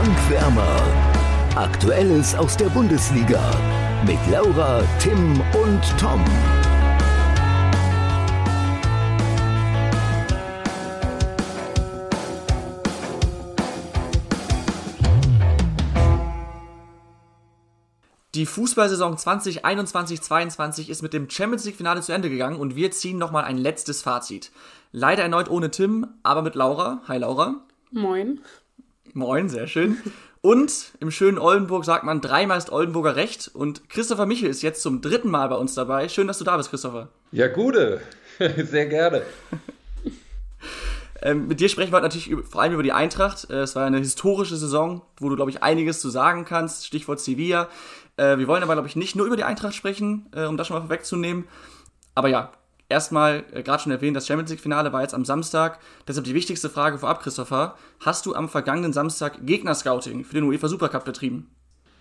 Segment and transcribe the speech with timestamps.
[0.00, 0.82] Frank Wärmer.
[1.56, 3.38] Aktuelles aus der Bundesliga
[4.06, 6.24] mit Laura, Tim und Tom.
[18.34, 23.44] Die Fußballsaison 2021-22 ist mit dem Champions League-Finale zu Ende gegangen und wir ziehen nochmal
[23.44, 24.50] ein letztes Fazit.
[24.92, 27.02] Leider erneut ohne Tim, aber mit Laura.
[27.06, 27.66] Hi Laura.
[27.90, 28.40] Moin.
[29.14, 29.98] Moin, sehr schön.
[30.40, 33.50] Und im schönen Oldenburg sagt man, dreimal ist Oldenburger recht.
[33.52, 36.08] Und Christopher Michel ist jetzt zum dritten Mal bei uns dabei.
[36.08, 37.08] Schön, dass du da bist, Christopher.
[37.32, 38.00] Ja, gute.
[38.38, 39.22] Sehr gerne.
[41.22, 43.50] ähm, mit dir sprechen wir natürlich vor allem über die Eintracht.
[43.50, 46.86] Äh, es war eine historische Saison, wo du, glaube ich, einiges zu sagen kannst.
[46.86, 47.68] Stichwort Sevilla.
[48.16, 50.68] Äh, wir wollen aber, glaube ich, nicht nur über die Eintracht sprechen, äh, um das
[50.68, 51.44] schon mal vorwegzunehmen.
[52.14, 52.52] Aber ja,
[52.90, 55.78] erstmal, äh, gerade schon erwähnt, das Champions League-Finale war jetzt am Samstag.
[56.06, 57.76] Deshalb die wichtigste Frage vorab, Christopher.
[58.00, 61.50] Hast du am vergangenen Samstag Gegner-Scouting für den UEFA Supercup betrieben?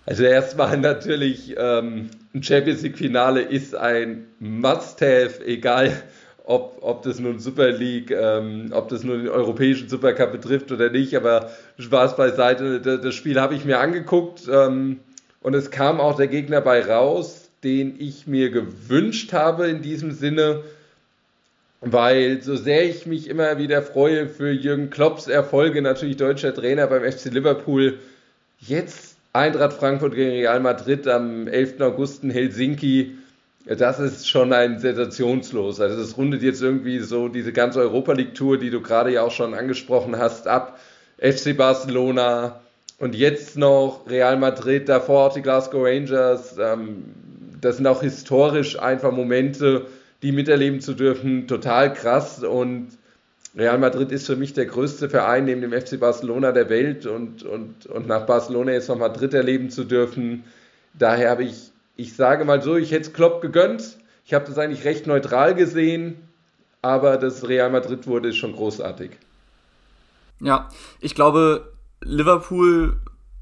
[0.06, 6.04] Also erstmal natürlich, ähm, ein Champions League-Finale ist ein Must-Have, egal
[6.44, 10.90] ob, ob das nun Super League, ähm, ob das nur den europäischen Supercup betrifft oder
[10.90, 15.00] nicht, aber Spaß beiseite, das Spiel habe ich mir angeguckt ähm,
[15.42, 20.12] und es kam auch der Gegner bei raus, den ich mir gewünscht habe in diesem
[20.12, 20.64] Sinne,
[21.82, 26.88] weil so sehr ich mich immer wieder freue für Jürgen Klopps Erfolge, natürlich deutscher Trainer
[26.88, 28.00] beim FC Liverpool,
[28.60, 31.80] jetzt Eintracht Frankfurt gegen Real Madrid am 11.
[31.82, 33.16] August in Helsinki,
[33.66, 35.80] das ist schon ein sensationslos.
[35.80, 39.22] Also das rundet jetzt irgendwie so diese ganze Europa League Tour, die du gerade ja
[39.22, 40.80] auch schon angesprochen hast, ab.
[41.20, 42.62] FC Barcelona
[42.98, 46.58] und jetzt noch Real Madrid, davor auch die Glasgow Rangers.
[46.58, 47.06] Ähm,
[47.62, 49.86] das sind auch historisch einfach Momente,
[50.22, 52.44] die miterleben zu dürfen, total krass.
[52.44, 52.90] Und
[53.56, 57.44] Real Madrid ist für mich der größte Verein neben dem FC Barcelona der Welt und,
[57.44, 60.44] und, und nach Barcelona jetzt noch Madrid erleben zu dürfen.
[60.94, 63.98] Daher habe ich, ich sage mal so, ich hätte es Klopp gegönnt.
[64.26, 66.16] Ich habe das eigentlich recht neutral gesehen,
[66.82, 69.12] aber das Real Madrid wurde schon großartig.
[70.40, 70.70] Ja,
[71.02, 72.98] ich glaube, Liverpool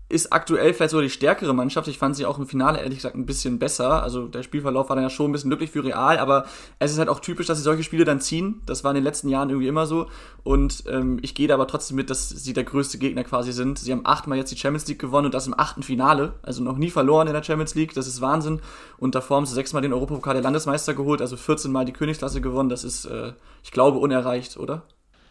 [0.09, 1.87] ist aktuell vielleicht sogar die stärkere Mannschaft.
[1.89, 4.01] Ich fand sie auch im Finale ehrlich gesagt ein bisschen besser.
[4.03, 6.45] Also der Spielverlauf war dann ja schon ein bisschen glücklich für Real, aber
[6.79, 8.61] es ist halt auch typisch, dass sie solche Spiele dann ziehen.
[8.65, 10.07] Das war in den letzten Jahren irgendwie immer so.
[10.43, 13.79] Und ähm, ich gehe da aber trotzdem mit, dass sie der größte Gegner quasi sind.
[13.79, 16.33] Sie haben achtmal jetzt die Champions League gewonnen und das im achten Finale.
[16.41, 17.93] Also noch nie verloren in der Champions League.
[17.93, 18.61] Das ist Wahnsinn.
[18.97, 22.39] Und davor haben sie sechsmal den Europapokal der Landesmeister geholt, also 14 Mal die Königsklasse
[22.39, 22.69] gewonnen.
[22.69, 24.83] Das ist, äh, ich glaube, unerreicht, oder?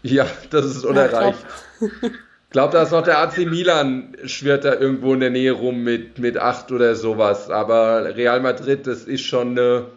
[0.03, 1.45] Ja, das ist unerreicht.
[1.81, 1.89] Ja,
[2.57, 6.19] glaube, da ist noch der AC Milan, schwirrt da irgendwo in der Nähe rum mit,
[6.19, 7.51] mit 8 oder sowas.
[7.51, 9.89] Aber Real Madrid, das ist schon eine,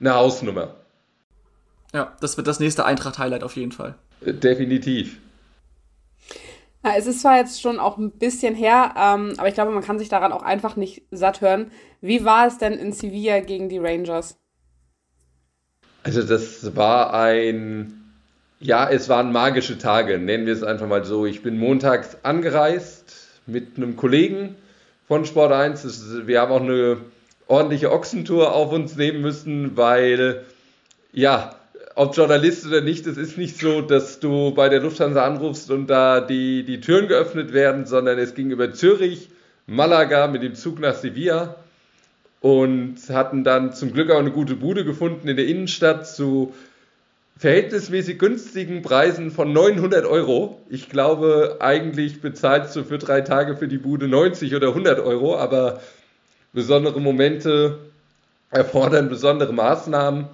[0.00, 0.74] eine Hausnummer.
[1.94, 3.94] Ja, das wird das nächste Eintracht-Highlight auf jeden Fall.
[4.20, 5.20] Definitiv.
[6.84, 9.84] Ja, es ist zwar jetzt schon auch ein bisschen her, ähm, aber ich glaube, man
[9.84, 11.70] kann sich daran auch einfach nicht satt hören.
[12.00, 14.36] Wie war es denn in Sevilla gegen die Rangers?
[16.02, 17.97] Also das war ein
[18.60, 21.26] ja, es waren magische Tage, nennen wir es einfach mal so.
[21.26, 24.56] Ich bin montags angereist mit einem Kollegen
[25.06, 26.26] von Sport 1.
[26.26, 26.98] wir haben auch eine
[27.46, 30.44] ordentliche Ochsentour auf uns nehmen müssen, weil,
[31.12, 31.54] ja,
[31.94, 35.88] ob Journalist oder nicht, es ist nicht so, dass du bei der Lufthansa anrufst und
[35.88, 39.30] da die, die Türen geöffnet werden, sondern es ging über Zürich,
[39.66, 41.56] Malaga mit dem Zug nach Sevilla
[42.40, 46.54] und hatten dann zum Glück auch eine gute Bude gefunden in der Innenstadt zu
[47.38, 50.60] verhältnismäßig günstigen Preisen von 900 Euro.
[50.68, 55.36] Ich glaube, eigentlich bezahlst du für drei Tage für die Bude 90 oder 100 Euro,
[55.38, 55.80] aber
[56.52, 57.78] besondere Momente
[58.50, 60.26] erfordern besondere Maßnahmen.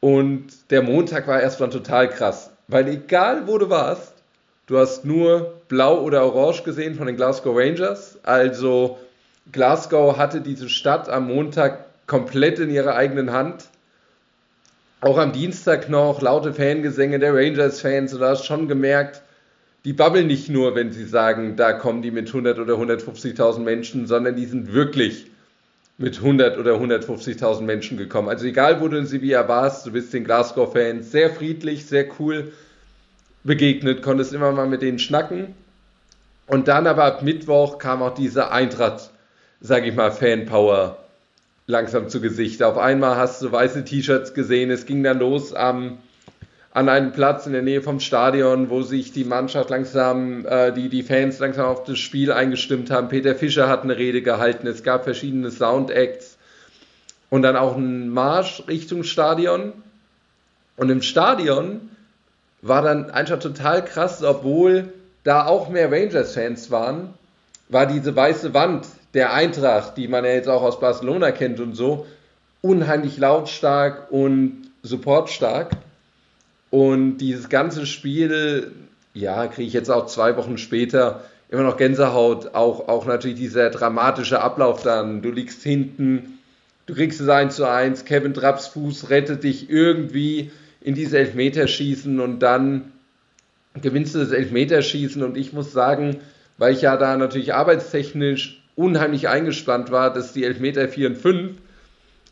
[0.00, 4.14] Und der Montag war erstmal total krass, weil egal wo du warst,
[4.66, 8.18] du hast nur blau oder orange gesehen von den Glasgow Rangers.
[8.22, 8.98] Also
[9.52, 13.68] Glasgow hatte diese Stadt am Montag komplett in ihrer eigenen Hand
[15.00, 18.18] auch am Dienstag noch laute Fangesänge der Rangers-Fans.
[18.18, 19.22] Da hast schon gemerkt,
[19.84, 24.06] die babbeln nicht nur, wenn sie sagen, da kommen die mit 100 oder 150.000 Menschen,
[24.06, 25.26] sondern die sind wirklich
[25.98, 28.28] mit 100 oder 150.000 Menschen gekommen.
[28.28, 32.52] Also egal, wo du in Sevilla warst, du bist den Glasgow-Fans sehr friedlich, sehr cool
[33.44, 35.54] begegnet, konntest immer mal mit denen schnacken.
[36.46, 39.10] Und dann aber ab Mittwoch kam auch diese Eintracht,
[39.60, 40.98] sag ich mal, Fanpower
[41.68, 42.62] langsam zu Gesicht.
[42.62, 44.70] Auf einmal hast du weiße T-Shirts gesehen.
[44.70, 45.98] Es ging dann los am,
[46.72, 50.88] an einem Platz in der Nähe vom Stadion, wo sich die Mannschaft langsam, äh, die,
[50.88, 53.08] die Fans langsam auf das Spiel eingestimmt haben.
[53.08, 54.66] Peter Fischer hat eine Rede gehalten.
[54.66, 56.38] Es gab verschiedene Soundacts
[57.28, 59.74] und dann auch ein Marsch Richtung Stadion.
[60.78, 61.90] Und im Stadion
[62.62, 67.12] war dann einfach total krass, obwohl da auch mehr Rangers-Fans waren,
[67.68, 71.74] war diese weiße Wand der Eintracht, die man ja jetzt auch aus Barcelona kennt und
[71.74, 72.06] so,
[72.60, 75.76] unheimlich lautstark und supportstark.
[76.70, 78.72] Und dieses ganze Spiel,
[79.14, 82.54] ja, kriege ich jetzt auch zwei Wochen später immer noch Gänsehaut.
[82.54, 85.22] Auch, auch natürlich dieser dramatische Ablauf dann.
[85.22, 86.38] Du liegst hinten,
[86.86, 90.50] du kriegst es 1 zu 1, Kevin Drapps Fuß rettet dich irgendwie
[90.80, 92.92] in dieses Elfmeterschießen und dann
[93.80, 95.22] gewinnst du das Elfmeterschießen.
[95.22, 96.18] Und ich muss sagen,
[96.58, 101.50] weil ich ja da natürlich arbeitstechnisch unheimlich eingespannt war, dass die Elfmeter 4 und 5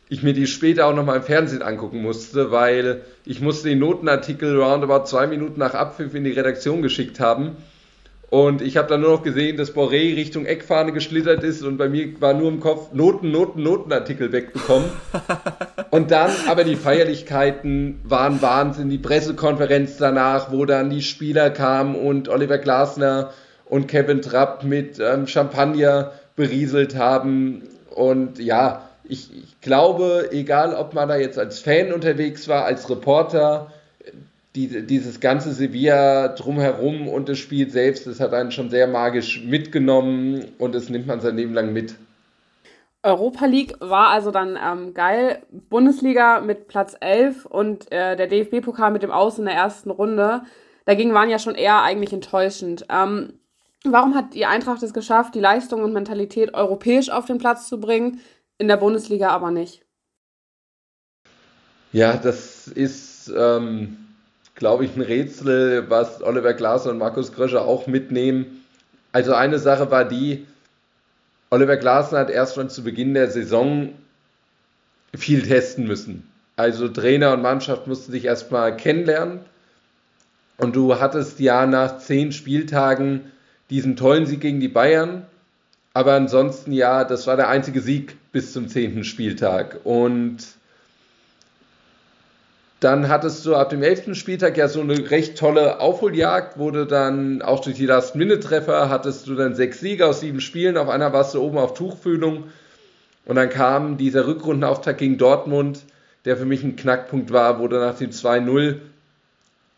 [0.09, 4.57] ich mir die später auch nochmal im Fernsehen angucken musste, weil ich musste den Notenartikel
[4.57, 7.57] roundabout zwei Minuten nach Abpfiff in die Redaktion geschickt haben.
[8.29, 11.89] Und ich habe dann nur noch gesehen, dass Boré Richtung Eckfahne geschlittert ist und bei
[11.89, 14.89] mir war nur im Kopf Noten, Noten, Notenartikel wegbekommen.
[15.91, 18.89] und dann aber die Feierlichkeiten waren Wahnsinn.
[18.89, 23.33] Die Pressekonferenz danach, wo dann die Spieler kamen und Oliver Glasner
[23.65, 27.63] und Kevin Trapp mit ähm, Champagner berieselt haben.
[27.93, 32.89] Und ja, ich, ich glaube, egal ob man da jetzt als Fan unterwegs war, als
[32.89, 33.73] Reporter,
[34.55, 39.43] die, dieses ganze Sevilla drumherum und das Spiel selbst, das hat einen schon sehr magisch
[39.43, 41.95] mitgenommen und das nimmt man sein Leben lang mit.
[43.03, 45.43] Europa League war also dann ähm, geil.
[45.69, 50.41] Bundesliga mit Platz 11 und äh, der DFB-Pokal mit dem Aus in der ersten Runde.
[50.85, 52.85] Dagegen waren ja schon eher eigentlich enttäuschend.
[52.89, 53.33] Ähm,
[53.83, 57.79] warum hat die Eintracht es geschafft, die Leistung und Mentalität europäisch auf den Platz zu
[57.79, 58.19] bringen?
[58.57, 59.83] in der Bundesliga aber nicht.
[61.93, 63.97] Ja, das ist, ähm,
[64.55, 68.63] glaube ich, ein Rätsel, was Oliver Glasner und Markus Kröscher auch mitnehmen.
[69.11, 70.45] Also eine Sache war die,
[71.49, 73.93] Oliver Glasner hat erst schon zu Beginn der Saison
[75.15, 76.29] viel testen müssen.
[76.57, 79.39] Also Trainer und Mannschaft mussten sich erstmal kennenlernen.
[80.57, 83.31] Und du hattest ja nach zehn Spieltagen
[83.69, 85.25] diesen tollen Sieg gegen die Bayern.
[85.93, 89.79] Aber ansonsten ja, das war der einzige Sieg bis zum zehnten Spieltag.
[89.83, 90.37] Und
[92.79, 97.41] dann hattest du ab dem elften Spieltag ja so eine recht tolle Aufholjagd, wurde dann
[97.41, 101.33] auch durch die Last-Minute-Treffer, hattest du dann sechs Siege aus sieben Spielen, auf einer warst
[101.33, 102.43] du oben auf Tuchfühlung.
[103.25, 105.79] Und dann kam dieser Rückrundenauftakt gegen Dortmund,
[106.25, 108.75] der für mich ein Knackpunkt war, wo du nach dem 2-0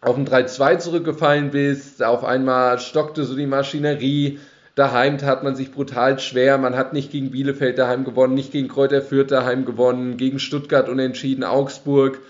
[0.02, 2.04] auf ein 3-2 zurückgefallen bist.
[2.04, 4.40] Auf einmal stockte so die Maschinerie,
[4.80, 6.58] Daheim tat man sich brutal schwer.
[6.58, 10.88] Man hat nicht gegen Bielefeld daheim gewonnen, nicht gegen Kräuter Fürth daheim gewonnen, gegen Stuttgart
[10.88, 12.22] unentschieden, Augsburg.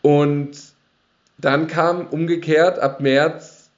[0.00, 0.52] Und
[1.36, 3.68] dann kam umgekehrt ab März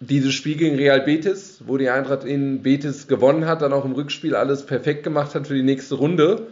[0.00, 3.92] dieses Spiel gegen Real Betis, wo die Eintracht in Betis gewonnen hat, dann auch im
[3.92, 6.48] Rückspiel alles perfekt gemacht hat für die nächste Runde.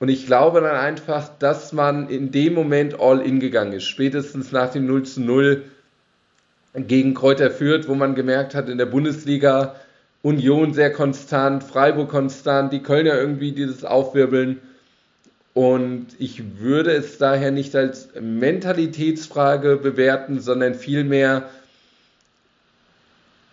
[0.00, 3.84] Und ich glaube dann einfach, dass man in dem Moment all in gegangen ist.
[3.84, 5.64] Spätestens nach dem 0 zu 0
[6.74, 9.74] gegen Kräuter Fürth, wo man gemerkt hat, in der Bundesliga
[10.22, 14.60] Union sehr konstant, Freiburg konstant, die Kölner irgendwie dieses Aufwirbeln.
[15.54, 21.48] Und ich würde es daher nicht als Mentalitätsfrage bewerten, sondern vielmehr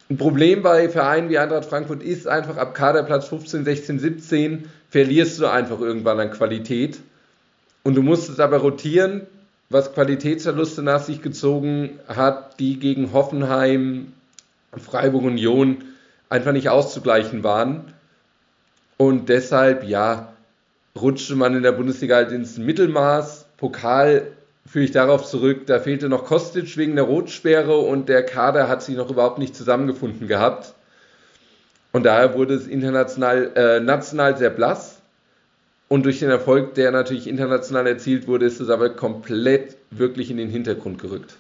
[0.08, 5.42] ein Problem bei Vereinen wie Eintracht Frankfurt ist einfach ab Kaderplatz 15, 16, 17 verlierst
[5.42, 7.02] du einfach irgendwann an Qualität.
[7.84, 9.28] Und du musst es aber rotieren,
[9.70, 14.14] was Qualitätsverluste nach sich gezogen hat, die gegen Hoffenheim,
[14.78, 15.84] Freiburg Union
[16.30, 17.94] einfach nicht auszugleichen waren.
[18.96, 20.32] Und deshalb, ja,
[20.98, 23.48] rutschte man in der Bundesliga halt ins Mittelmaß.
[23.58, 24.32] Pokal
[24.66, 28.82] führe ich darauf zurück, da fehlte noch Kostic wegen der Rotsperre und der Kader hat
[28.82, 30.74] sich noch überhaupt nicht zusammengefunden gehabt.
[31.92, 34.95] Und daher wurde es international, äh, national sehr blass.
[35.88, 40.38] Und durch den Erfolg, der natürlich international erzielt wurde, ist es aber komplett wirklich in
[40.38, 41.38] den Hintergrund gerückt.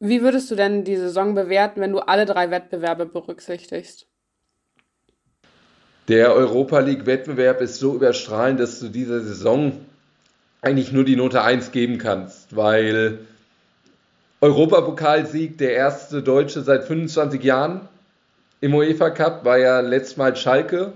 [0.00, 4.06] Wie würdest du denn die Saison bewerten, wenn du alle drei Wettbewerbe berücksichtigst?
[6.08, 9.72] Der Europa League-Wettbewerb ist so überstrahlend, dass du dieser Saison
[10.62, 13.18] eigentlich nur die Note 1 geben kannst, weil
[14.40, 17.88] Europapokalsieg, der erste Deutsche seit 25 Jahren
[18.60, 20.92] im UEFA Cup, war ja letztes Mal Schalke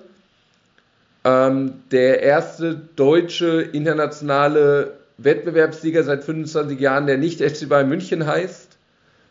[1.25, 8.77] ähm, der erste deutsche internationale Wettbewerbssieger seit 25 Jahren, der nicht FC Bayern München heißt.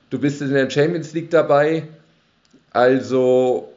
[0.10, 1.84] Du bist in der Champions League dabei.
[2.72, 3.72] Also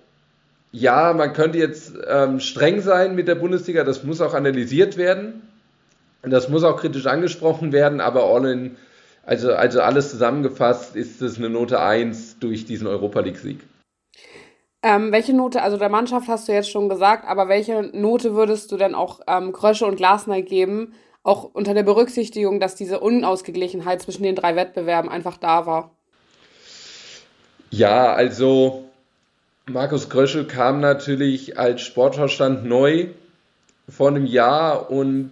[0.72, 5.42] ja, man könnte jetzt ähm, streng sein mit der Bundesliga, das muss auch analysiert werden.
[6.22, 8.76] Das muss auch kritisch angesprochen werden, aber all in,
[9.26, 13.60] also, also alles zusammengefasst ist es eine Note 1 durch diesen Europa League-Sieg.
[14.86, 18.70] Ähm, welche Note, also der Mannschaft hast du jetzt schon gesagt, aber welche Note würdest
[18.70, 24.02] du denn auch ähm, Krösche und Glasner geben, auch unter der Berücksichtigung, dass diese Unausgeglichenheit
[24.02, 25.90] zwischen den drei Wettbewerben einfach da war?
[27.70, 28.84] Ja, also
[29.64, 33.06] Markus Kröschel kam natürlich als Sportvorstand neu
[33.88, 35.30] vor einem Jahr und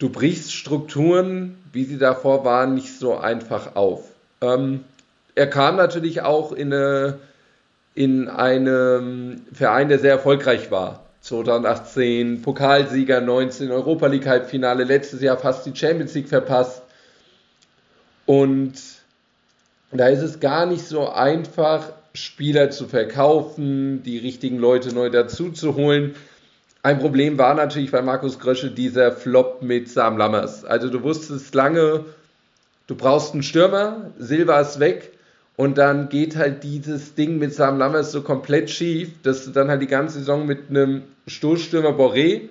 [0.00, 4.10] du brichst Strukturen, wie sie davor waren, nicht so einfach auf.
[4.40, 4.82] Ähm,
[5.36, 7.20] er kam natürlich auch in, eine,
[7.96, 11.06] in einem Verein, der sehr erfolgreich war.
[11.22, 16.82] 2018 Pokalsieger, 19 Europa League Halbfinale, letztes Jahr fast die Champions League verpasst.
[18.26, 18.74] Und
[19.90, 25.50] da ist es gar nicht so einfach, Spieler zu verkaufen, die richtigen Leute neu dazu
[25.50, 26.14] zu holen.
[26.82, 30.66] Ein Problem war natürlich bei Markus Grösche dieser Flop mit Sam Lammers.
[30.66, 32.04] Also du wusstest lange,
[32.88, 35.15] du brauchst einen Stürmer, Silva ist weg
[35.56, 39.68] und dann geht halt dieses Ding mit Sam Lammers so komplett schief, dass du dann
[39.68, 42.48] halt die ganze Saison mit einem Stoßstürmer Boré,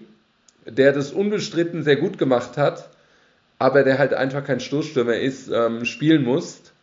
[0.66, 2.90] der das unbestritten sehr gut gemacht hat,
[3.60, 6.74] aber der halt einfach kein Stoßstürmer ist, ähm, spielen musst.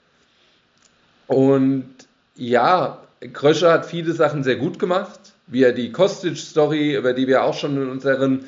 [1.26, 1.88] Und
[2.36, 3.02] ja,
[3.32, 7.54] Krösche hat viele Sachen sehr gut gemacht wie er die Kostic-Story, über die wir auch
[7.54, 8.44] schon in unseren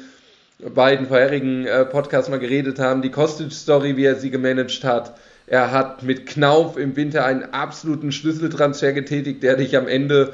[0.75, 5.19] beiden vorherigen äh, Podcasts mal geredet haben, die Kostic-Story, wie er sie gemanagt hat.
[5.47, 10.33] Er hat mit Knauf im Winter einen absoluten Schlüsseltransfer getätigt, der dich am Ende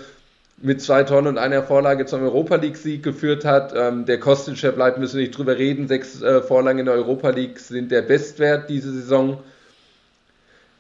[0.63, 3.73] mit zwei Tonnen und einer Vorlage zum Europa League-Sieg geführt hat.
[3.75, 5.89] Ähm, der Kostic, der bleibt, müssen wir nicht drüber reden.
[5.89, 9.39] Sechs äh, Vorlagen in der Europa League sind der Bestwert diese Saison.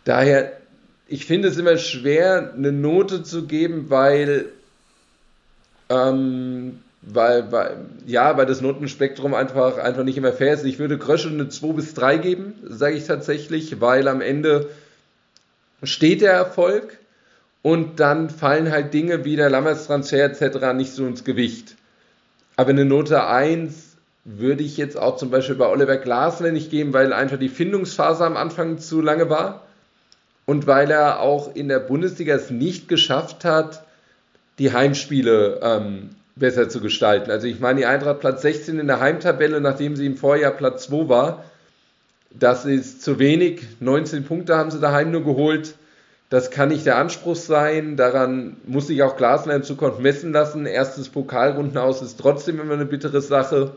[0.04, 0.52] Daher,
[1.08, 4.46] ich finde es immer schwer, eine Note zu geben, weil
[5.88, 10.64] ähm, weil, weil, ja, weil das Notenspektrum einfach, einfach nicht immer fair ist.
[10.64, 14.68] Ich würde Krösche eine 2 bis 3 geben, sage ich tatsächlich, weil am Ende
[15.82, 16.98] steht der Erfolg
[17.62, 20.74] und dann fallen halt Dinge wie der Lammers-Transfer etc.
[20.74, 21.76] nicht so ins Gewicht.
[22.56, 26.92] Aber eine Note 1 würde ich jetzt auch zum Beispiel bei Oliver Glasner nicht geben,
[26.92, 29.66] weil einfach die Findungsphase am Anfang zu lange war
[30.44, 33.84] und weil er auch in der Bundesliga es nicht geschafft hat,
[34.58, 37.30] die Heimspiele ähm, besser zu gestalten.
[37.30, 40.84] Also ich meine, die Eintracht Platz 16 in der Heimtabelle, nachdem sie im Vorjahr Platz
[40.84, 41.44] 2 war,
[42.30, 43.66] das ist zu wenig.
[43.80, 45.74] 19 Punkte haben sie daheim nur geholt.
[46.28, 47.96] Das kann nicht der Anspruch sein.
[47.96, 50.64] Daran muss sich auch Glasner in Zukunft messen lassen.
[50.64, 53.72] Erstes Pokalrunden aus ist trotzdem immer eine bittere Sache.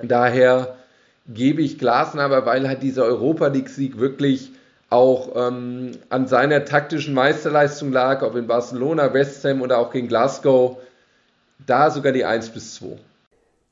[0.00, 0.76] Daher
[1.26, 4.52] gebe ich Glasner aber, weil halt dieser Europa League-Sieg wirklich
[4.88, 10.06] auch ähm, an seiner taktischen Meisterleistung lag, ob in Barcelona, West Ham oder auch gegen
[10.06, 10.78] Glasgow,
[11.66, 12.96] da sogar die 1 bis 2.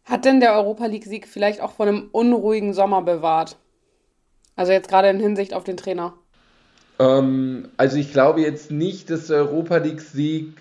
[0.05, 3.57] Hat denn der Europa League-Sieg vielleicht auch von einem unruhigen Sommer bewahrt?
[4.57, 6.15] Also jetzt gerade in Hinsicht auf den Trainer.
[6.99, 10.55] Ähm, also ich glaube jetzt nicht, dass der Europa League-Sieg,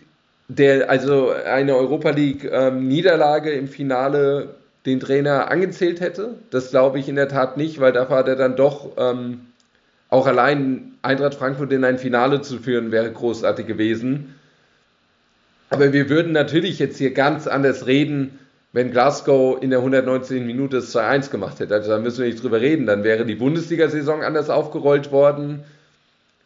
[0.48, 4.56] der, also eine Europa League-Niederlage ähm, im Finale
[4.86, 6.36] den Trainer angezählt hätte.
[6.50, 9.48] Das glaube ich in der Tat nicht, weil dafür hat er dann doch ähm,
[10.10, 14.36] auch allein Eintracht Frankfurt in ein Finale zu führen, wäre großartig gewesen.
[15.70, 18.40] Aber wir würden natürlich jetzt hier ganz anders reden,
[18.74, 20.46] wenn Glasgow in der 119.
[20.46, 21.74] Minute das 2-1 gemacht hätte.
[21.74, 22.86] Also da müssen wir nicht drüber reden.
[22.86, 25.64] Dann wäre die Bundesliga-Saison anders aufgerollt worden.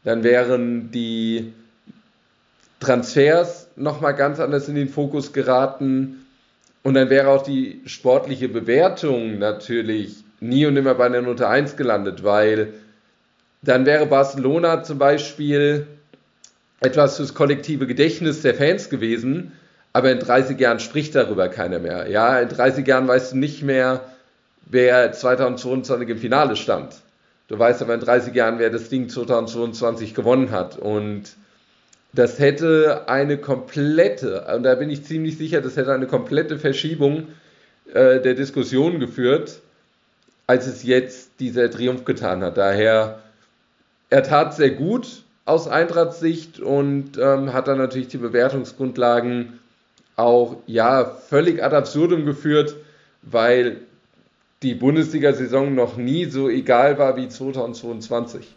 [0.03, 1.53] Dann wären die
[2.80, 6.25] Transfers nochmal ganz anders in den Fokus geraten.
[6.84, 11.77] Und dann wäre auch die sportliche Bewertung natürlich nie und immer bei einer Note 1
[11.77, 12.74] gelandet, weil
[13.62, 15.88] dann wäre Barcelona zum Beispiel
[16.84, 19.54] etwas fürs kollektive Gedächtnis der Fans gewesen,
[19.94, 22.10] aber in 30 Jahren spricht darüber keiner mehr.
[22.10, 24.02] Ja, in 30 Jahren weißt du nicht mehr,
[24.66, 26.96] wer 2022 im Finale stand.
[27.48, 30.78] Du weißt aber in 30 Jahren, wer das Ding 2022 gewonnen hat.
[30.78, 31.36] Und
[32.12, 37.28] das hätte eine komplette, und da bin ich ziemlich sicher, das hätte eine komplette Verschiebung
[37.94, 39.60] äh, der Diskussion geführt,
[40.48, 42.58] als es jetzt dieser Triumph getan hat.
[42.58, 43.20] Daher
[44.10, 49.59] er tat sehr gut aus Eintrachts Sicht und ähm, hat dann natürlich die Bewertungsgrundlagen
[50.15, 52.75] auch ja völlig ad absurdum geführt,
[53.21, 53.81] weil
[54.62, 58.55] die Bundesliga-Saison noch nie so egal war wie 2022.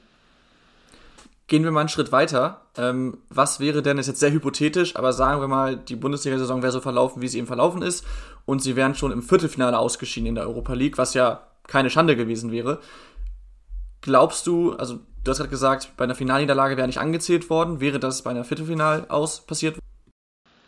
[1.49, 2.63] Gehen wir mal einen Schritt weiter.
[2.77, 6.73] Ähm, was wäre denn, ist jetzt sehr hypothetisch, aber sagen wir mal, die Bundesliga-Saison wäre
[6.73, 8.05] so verlaufen, wie sie eben verlaufen ist
[8.45, 12.17] und sie wären schon im Viertelfinale ausgeschieden in der Europa League, was ja keine Schande
[12.17, 12.81] gewesen wäre.
[14.01, 17.81] Glaubst du, also Du hast gerade gesagt, bei einer Finalniederlage wäre nicht angezählt worden.
[17.81, 19.77] Wäre das bei einer Viertelfinal aus passiert?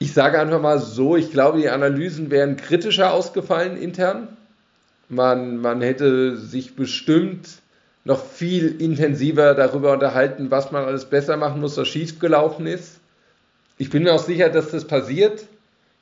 [0.01, 4.37] Ich sage einfach mal so, ich glaube, die Analysen wären kritischer ausgefallen intern.
[5.09, 7.49] Man, man hätte sich bestimmt
[8.03, 12.99] noch viel intensiver darüber unterhalten, was man alles besser machen muss, was schiefgelaufen ist.
[13.77, 15.45] Ich bin mir auch sicher, dass das passiert,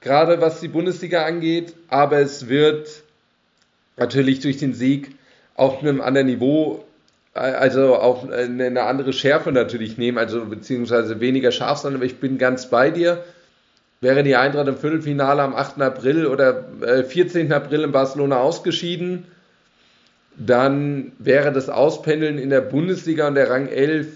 [0.01, 3.03] gerade was die Bundesliga angeht, aber es wird
[3.99, 5.15] natürlich durch den Sieg
[5.57, 6.86] auf einem anderen Niveau
[7.37, 12.39] also auch eine andere Schärfe natürlich nehmen, also beziehungsweise weniger scharf sein, aber ich bin
[12.39, 13.25] ganz bei dir.
[14.01, 15.81] Wäre die Eintracht im Viertelfinale am 8.
[15.81, 16.65] April oder
[17.09, 17.51] 14.
[17.51, 19.25] Äh, April in Barcelona ausgeschieden,
[20.37, 24.09] dann wäre das Auspendeln in der Bundesliga und der Rang 11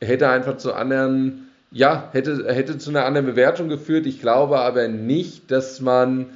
[0.00, 4.06] hätte einfach zu anderen, ja, hätte, hätte zu einer anderen Bewertung geführt.
[4.06, 6.26] Ich glaube aber nicht, dass man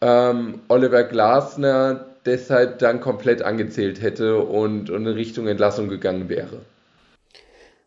[0.00, 6.60] ähm, Oliver Glasner deshalb dann komplett angezählt hätte und, und in Richtung Entlassung gegangen wäre.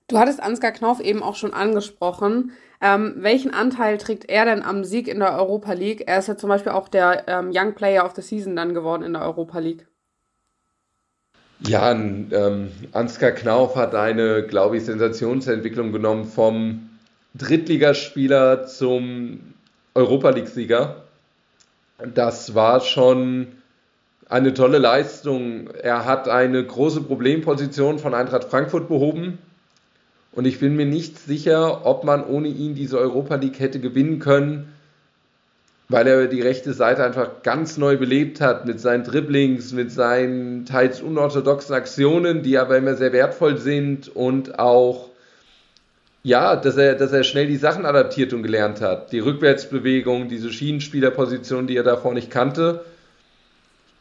[0.07, 2.51] Du hattest Ansgar Knauf eben auch schon angesprochen.
[2.81, 6.03] Ähm, welchen Anteil trägt er denn am Sieg in der Europa League?
[6.07, 9.03] Er ist ja zum Beispiel auch der ähm, Young Player of the Season dann geworden
[9.03, 9.86] in der Europa League.
[11.65, 16.89] Ja, ähm, Ansgar Knauf hat eine, glaube ich, Sensationsentwicklung genommen vom
[17.36, 19.53] Drittligaspieler zum
[19.93, 21.03] Europa League-Sieger.
[22.15, 23.60] Das war schon
[24.31, 25.69] eine tolle Leistung.
[25.83, 29.38] Er hat eine große Problemposition von Eintracht Frankfurt behoben.
[30.31, 34.19] Und ich bin mir nicht sicher, ob man ohne ihn diese Europa League hätte gewinnen
[34.19, 34.71] können,
[35.89, 40.65] weil er die rechte Seite einfach ganz neu belebt hat mit seinen Dribblings, mit seinen
[40.65, 45.09] teils unorthodoxen Aktionen, die aber immer sehr wertvoll sind und auch
[46.23, 49.11] ja, dass er, dass er schnell die Sachen adaptiert und gelernt hat.
[49.11, 52.85] Die Rückwärtsbewegung, diese Schienenspielerposition, die er davor nicht kannte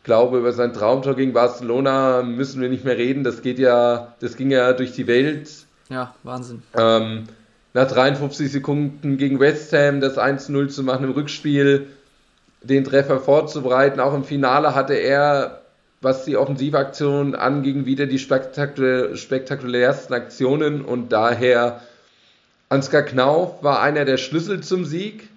[0.04, 3.24] glaube, über sein Traumtor gegen Barcelona müssen wir nicht mehr reden.
[3.24, 5.50] Das geht ja, das ging ja durch die Welt.
[5.88, 6.62] Ja, Wahnsinn.
[6.76, 7.24] Ähm,
[7.74, 11.86] nach 53 Sekunden gegen West Ham das 1-0 zu machen im Rückspiel,
[12.62, 14.00] den Treffer vorzubereiten.
[14.00, 15.62] Auch im Finale hatte er,
[16.00, 21.80] was die Offensivaktion anging, wieder die spektakulär, spektakulärsten Aktionen und daher
[22.68, 25.28] Ansgar Knauf war einer der Schlüssel zum Sieg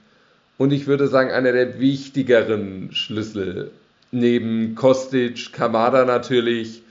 [0.57, 3.71] und ich würde sagen einer der wichtigeren Schlüssel
[4.13, 6.83] neben Kostic, Kamada natürlich,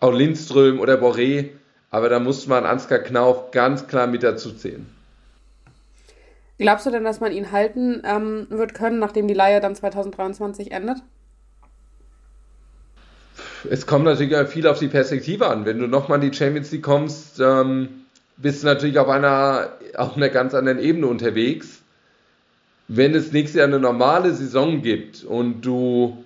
[0.00, 1.50] auch Lindström oder Boré,
[1.90, 4.86] aber da muss man Ansgar Knauf ganz klar mit dazu zählen.
[6.58, 10.72] Glaubst du denn, dass man ihn halten ähm, wird können, nachdem die Leihe dann 2023
[10.72, 10.98] endet?
[13.68, 15.64] Es kommt natürlich viel auf die Perspektive an.
[15.64, 17.88] Wenn du nochmal in die Champions League kommst, ähm,
[18.36, 21.80] bist du natürlich auf einer, auf einer ganz anderen Ebene unterwegs.
[22.88, 26.24] Wenn es nächstes Jahr eine normale Saison gibt und du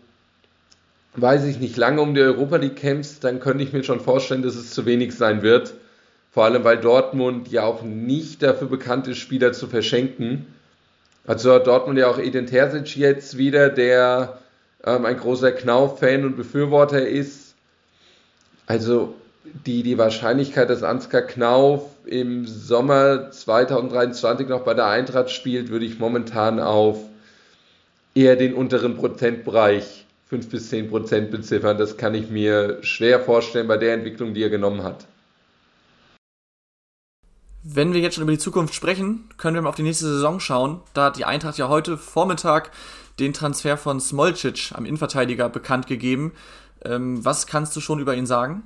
[1.16, 4.42] weiß ich nicht, lange um die Europa League kämpfst, dann könnte ich mir schon vorstellen,
[4.42, 5.74] dass es zu wenig sein wird.
[6.33, 10.46] Vor allem, weil Dortmund ja auch nicht dafür bekannt ist, Spieler zu verschenken.
[11.27, 14.38] Also hat Dortmund ja auch Eden Terzic jetzt wieder, der
[14.85, 17.55] ähm, ein großer Knauf-Fan und Befürworter ist.
[18.66, 19.14] Also
[19.66, 25.87] die, die Wahrscheinlichkeit, dass Ansgar Knauf im Sommer 2023 noch bei der Eintracht spielt, würde
[25.87, 26.98] ich momentan auf
[28.14, 31.78] eher den unteren Prozentbereich 5 bis 10 Prozent beziffern.
[31.78, 35.06] Das kann ich mir schwer vorstellen bei der Entwicklung, die er genommen hat.
[37.62, 40.38] Wenn wir jetzt schon über die Zukunft sprechen, können wir mal auf die nächste Saison
[40.38, 40.80] schauen.
[40.92, 42.70] Da hat die Eintracht ja heute Vormittag
[43.18, 46.32] den Transfer von Smolcic am Innenverteidiger bekannt gegeben.
[46.84, 48.64] Ähm, was kannst du schon über ihn sagen?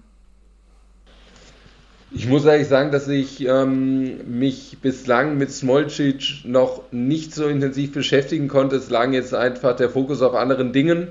[2.10, 7.92] Ich muss ehrlich sagen, dass ich ähm, mich bislang mit Smolcic noch nicht so intensiv
[7.92, 8.76] beschäftigen konnte.
[8.76, 11.08] Es lag jetzt einfach der Fokus auf anderen Dingen.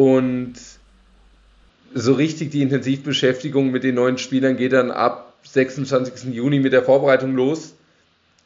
[0.00, 0.54] Und
[1.92, 6.32] so richtig die Intensivbeschäftigung mit den neuen Spielern geht dann ab 26.
[6.32, 7.74] Juni mit der Vorbereitung los.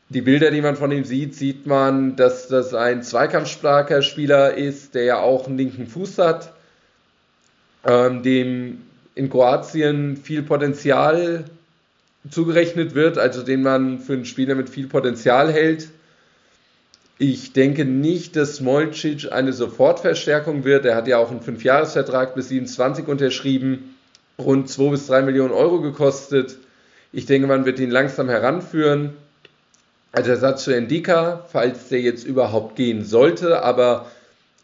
[0.09, 4.97] Die Bilder, die man von ihm sieht, sieht man, dass das ein zweikampfstarker Spieler ist,
[4.97, 6.53] der ja auch einen linken Fuß hat,
[7.85, 8.79] ähm, dem
[9.15, 11.45] in Kroatien viel Potenzial
[12.29, 15.89] zugerechnet wird, also den man für einen Spieler mit viel Potenzial hält.
[17.19, 20.85] Ich denke nicht, dass Smolcic eine Sofortverstärkung wird.
[20.85, 23.97] Er hat ja auch einen Fünfjahresvertrag bis 27 unterschrieben,
[24.37, 26.59] rund 2 bis 3 Millionen Euro gekostet.
[27.13, 29.13] Ich denke, man wird ihn langsam heranführen
[30.11, 34.11] als Ersatz für Endika, falls der jetzt überhaupt gehen sollte, aber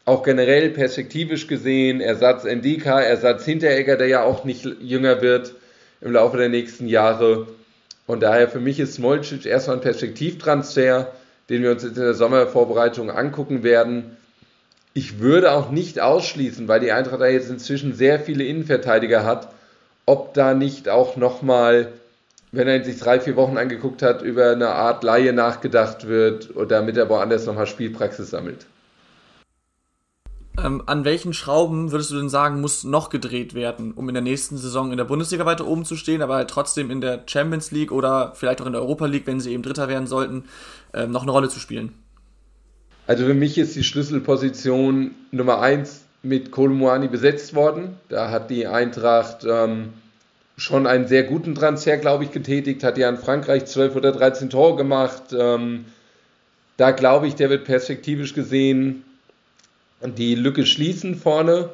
[0.05, 5.55] auch generell perspektivisch gesehen, Ersatz Endika, Ersatz Hinteregger, der ja auch nicht jünger wird
[6.01, 7.47] im Laufe der nächsten Jahre.
[8.09, 11.13] Und daher für mich ist Smolcic erstmal ein Perspektivtransfer
[11.51, 14.17] den wir uns jetzt in der Sommervorbereitung angucken werden.
[14.95, 19.49] Ich würde auch nicht ausschließen, weil die Eintracht da jetzt inzwischen sehr viele Innenverteidiger hat,
[20.07, 21.89] ob da nicht auch nochmal,
[22.53, 26.97] wenn er sich drei, vier Wochen angeguckt hat, über eine Art Laie nachgedacht wird damit
[26.97, 28.67] er woanders nochmal Spielpraxis sammelt.
[30.59, 34.23] Ähm, an welchen Schrauben würdest du denn sagen, muss noch gedreht werden, um in der
[34.23, 37.71] nächsten Saison in der Bundesliga weiter oben zu stehen, aber halt trotzdem in der Champions
[37.71, 40.45] League oder vielleicht auch in der Europa League, wenn sie eben Dritter werden sollten,
[40.93, 41.93] ähm, noch eine Rolle zu spielen?
[43.07, 47.97] Also für mich ist die Schlüsselposition Nummer eins mit Kolumuani besetzt worden.
[48.09, 49.91] Da hat die Eintracht ähm,
[50.57, 52.85] schon einen sehr guten Transfer, glaube ich, getätigt.
[52.85, 55.35] Hat ja in Frankreich 12 oder 13 Tore gemacht.
[55.37, 55.87] Ähm,
[56.77, 59.05] da glaube ich, der wird perspektivisch gesehen
[60.03, 61.71] die Lücke schließen vorne.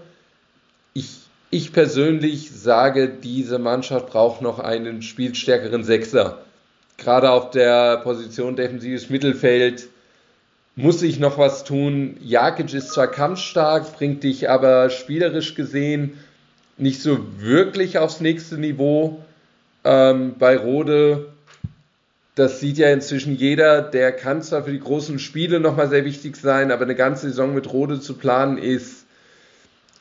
[0.95, 1.19] Ich,
[1.51, 6.39] ich persönlich sage, diese Mannschaft braucht noch einen spielstärkeren Sechser.
[6.97, 9.89] Gerade auf der Position defensives Mittelfeld
[10.75, 12.17] muss ich noch was tun.
[12.23, 16.19] Jakic ist zwar kampfstark, bringt dich aber spielerisch gesehen
[16.79, 19.25] nicht so wirklich aufs nächste Niveau.
[19.85, 21.29] Ähm, bei Rode,
[22.37, 26.37] das sieht ja inzwischen jeder, der kann zwar für die großen Spiele nochmal sehr wichtig
[26.37, 29.07] sein, aber eine ganze Saison mit Rode zu planen ist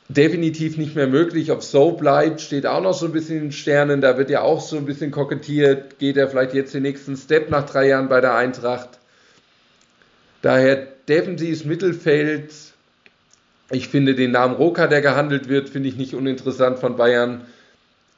[0.10, 1.50] definitiv nicht mehr möglich.
[1.50, 4.02] Ob so bleibt, steht auch noch so ein bisschen in den Sternen.
[4.02, 5.98] Da wird ja auch so ein bisschen kokettiert.
[5.98, 9.00] Geht er vielleicht jetzt den nächsten Step nach drei Jahren bei der Eintracht?
[10.42, 12.54] Daher defensives Mittelfeld.
[13.72, 17.46] Ich finde den Namen Roka, der gehandelt wird, finde ich nicht uninteressant von Bayern.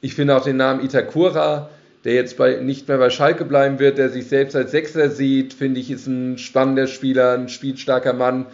[0.00, 1.70] Ich finde auch den Namen Itakura,
[2.04, 5.52] der jetzt bei, nicht mehr bei Schalke bleiben wird, der sich selbst als Sechser sieht,
[5.52, 8.46] finde ich, ist ein spannender Spieler, ein spielstarker Mann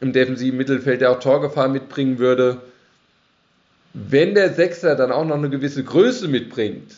[0.00, 2.60] im defensiven Mittelfeld, der auch Torgefahr mitbringen würde.
[3.94, 6.92] Wenn der Sechser dann auch noch eine gewisse Größe mitbringt,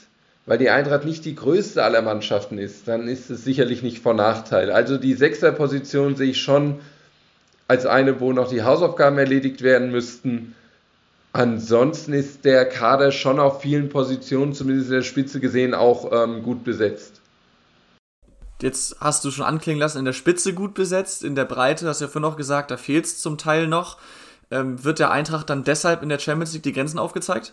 [0.46, 4.16] weil die Eintracht nicht die größte aller Mannschaften ist, dann ist es sicherlich nicht von
[4.16, 4.70] Nachteil.
[4.70, 6.80] Also die Sechserposition sehe ich schon
[7.66, 10.54] als eine, wo noch die Hausaufgaben erledigt werden müssten.
[11.34, 16.44] Ansonsten ist der Kader schon auf vielen Positionen, zumindest in der Spitze gesehen, auch ähm,
[16.44, 17.20] gut besetzt.
[18.62, 22.00] Jetzt hast du schon anklingen lassen, in der Spitze gut besetzt, in der Breite, hast
[22.00, 23.98] du ja vorhin noch gesagt, da fehlt es zum Teil noch.
[24.52, 27.52] Ähm, wird der Eintracht dann deshalb in der Champions League die Grenzen aufgezeigt?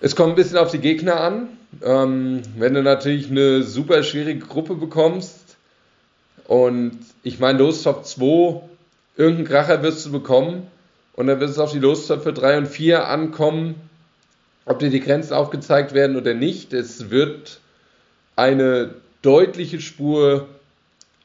[0.00, 1.48] Es kommt ein bisschen auf die Gegner an.
[1.82, 5.56] Ähm, wenn du natürlich eine super schwierige Gruppe bekommst
[6.44, 8.60] und ich meine, los Top 2,
[9.16, 10.66] irgendeinen Kracher wirst du bekommen
[11.20, 13.74] und dann wird es auf die Lostöpfe 3 und 4 ankommen,
[14.64, 16.72] ob dir die Grenzen aufgezeigt werden oder nicht.
[16.72, 17.60] Es wird
[18.36, 20.48] eine deutliche Spur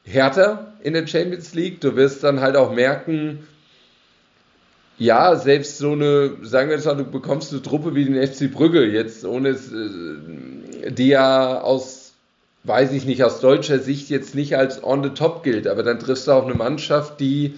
[0.04, 1.80] härter in der Champions League.
[1.80, 3.46] Du wirst dann halt auch merken,
[4.98, 8.52] ja, selbst so eine, sagen wir jetzt mal, du bekommst eine Truppe wie den FC
[8.52, 12.12] Brügge, jetzt ohne es, äh, die ja aus,
[12.64, 15.98] weiß ich nicht, aus deutscher Sicht jetzt nicht als on the top gilt, aber dann
[15.98, 17.54] triffst du auch eine Mannschaft, die,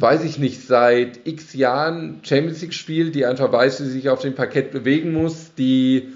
[0.00, 4.08] weiß ich nicht, seit x Jahren Champions League spielt, die einfach weiß, wie sie sich
[4.08, 6.08] auf dem Parkett bewegen muss, die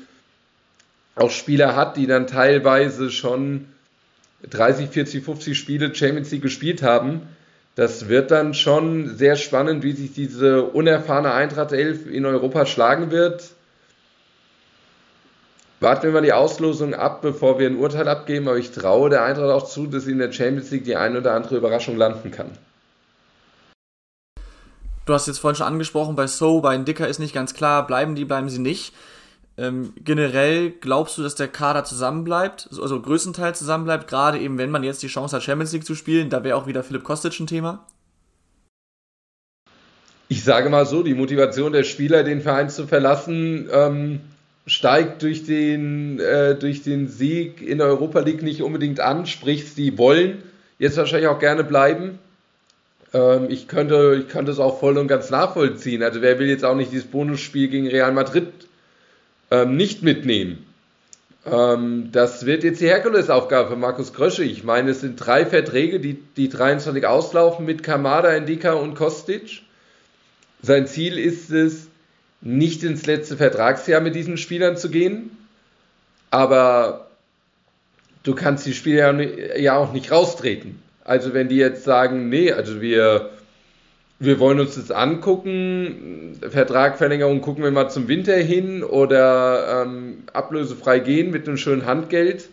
[1.14, 3.66] auch Spieler hat, die dann teilweise schon
[4.48, 7.22] 30, 40, 50 Spiele Champions League gespielt haben
[7.74, 13.10] das wird dann schon sehr spannend, wie sich diese unerfahrene Eintracht 11 in Europa schlagen
[13.10, 13.50] wird.
[15.80, 19.24] Warten wir mal die Auslosung ab, bevor wir ein Urteil abgeben, aber ich traue der
[19.24, 22.30] Eintracht auch zu, dass sie in der Champions League die eine oder andere Überraschung landen
[22.30, 22.50] kann.
[25.04, 28.14] Du hast jetzt vorhin schon angesprochen, bei So, bei Dicker ist nicht ganz klar, bleiben
[28.14, 28.94] die, bleiben sie nicht.
[29.58, 34.84] Ähm, generell glaubst du, dass der Kader zusammenbleibt, also größtenteils zusammenbleibt, gerade eben, wenn man
[34.84, 37.46] jetzt die Chance hat, Champions League zu spielen, da wäre auch wieder Philipp Kostic ein
[37.46, 37.84] Thema?
[40.28, 44.20] Ich sage mal so, die Motivation der Spieler, den Verein zu verlassen, ähm,
[44.66, 49.70] steigt durch den, äh, durch den Sieg in der Europa League nicht unbedingt an, sprich,
[49.70, 50.42] sie wollen
[50.78, 52.18] jetzt wahrscheinlich auch gerne bleiben.
[53.14, 56.02] Ähm, ich, könnte, ich könnte es auch voll und ganz nachvollziehen.
[56.02, 58.48] Also wer will jetzt auch nicht dieses Bonusspiel gegen Real Madrid
[59.50, 60.66] ähm, nicht mitnehmen.
[61.44, 64.44] Ähm, das wird jetzt die Herkulesaufgabe für Markus Krösche.
[64.44, 69.62] Ich meine, es sind drei Verträge, die, die 23 auslaufen mit Kamada, Indika und Kostic.
[70.62, 71.88] Sein Ziel ist es,
[72.40, 75.30] nicht ins letzte Vertragsjahr mit diesen Spielern zu gehen,
[76.30, 77.08] aber
[78.24, 79.20] du kannst die Spieler
[79.56, 80.82] ja auch nicht raustreten.
[81.04, 83.30] Also wenn die jetzt sagen, nee, also wir
[84.22, 91.00] wir wollen uns das angucken, Vertragverlängerung gucken wir mal zum Winter hin oder ähm, ablösefrei
[91.00, 92.48] gehen mit einem schönen Handgeld.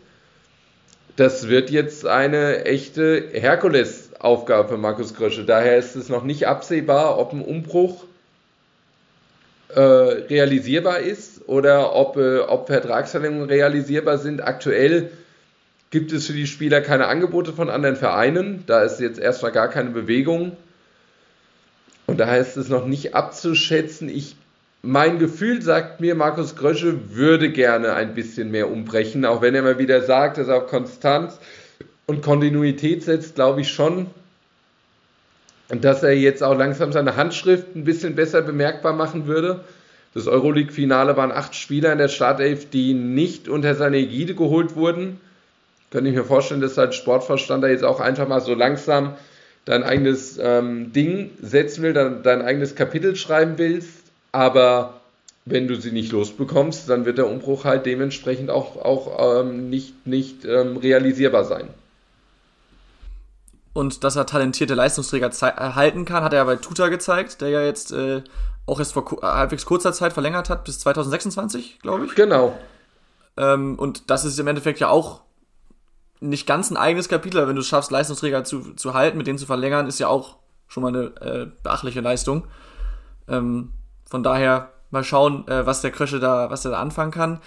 [1.16, 5.44] Das wird jetzt eine echte Herkulesaufgabe für Markus Krösche.
[5.44, 8.06] Daher ist es noch nicht absehbar, ob ein Umbruch
[9.68, 14.42] äh, realisierbar ist oder ob, äh, ob Vertragsverlängerungen realisierbar sind.
[14.42, 15.12] Aktuell
[15.92, 18.64] gibt es für die Spieler keine Angebote von anderen Vereinen.
[18.68, 20.56] Da ist jetzt erstmal gar keine Bewegung.
[22.06, 24.10] Und daher ist es noch nicht abzuschätzen.
[24.10, 24.36] Ich,
[24.82, 29.62] mein Gefühl sagt mir, Markus Grösche würde gerne ein bisschen mehr umbrechen, auch wenn er
[29.62, 31.40] mal wieder sagt, dass er auf Konstanz
[32.08, 34.08] und Kontinuität setzt, glaube ich schon,
[35.70, 39.64] dass er jetzt auch langsam seine Handschrift ein bisschen besser bemerkbar machen würde.
[40.16, 45.20] Das Euroleague-Finale waren acht Spieler in der Startelf, die nicht unter seine Ägide geholt wurden.
[45.92, 49.16] Könnte ich mir vorstellen, dass sein Sportverstand da jetzt auch einfach mal so langsam
[49.66, 55.00] dein eigenes ähm, Ding setzen will, dein, dein eigenes Kapitel schreiben willst, aber
[55.46, 60.06] wenn du sie nicht losbekommst, dann wird der Umbruch halt dementsprechend auch, auch ähm, nicht,
[60.06, 61.70] nicht ähm, realisierbar sein.
[63.74, 67.92] Und dass er talentierte Leistungsträger erhalten kann, hat er bei Tuta gezeigt, der ja jetzt
[67.92, 68.22] äh,
[68.66, 72.16] auch erst vor halbwegs kurzer Zeit verlängert hat, bis 2026, glaube ich.
[72.16, 72.58] Genau.
[73.38, 75.22] Ähm, und das ist im Endeffekt ja auch
[76.20, 79.38] nicht ganz ein eigenes Kapitel, wenn du es schaffst, Leistungsträger zu, zu halten, mit denen
[79.38, 82.46] zu verlängern, ist ja auch schon mal eine äh, beachtliche Leistung.
[83.28, 83.72] Ähm,
[84.10, 87.40] von daher mal schauen, äh, was der Krösche da, was er da anfangen kann.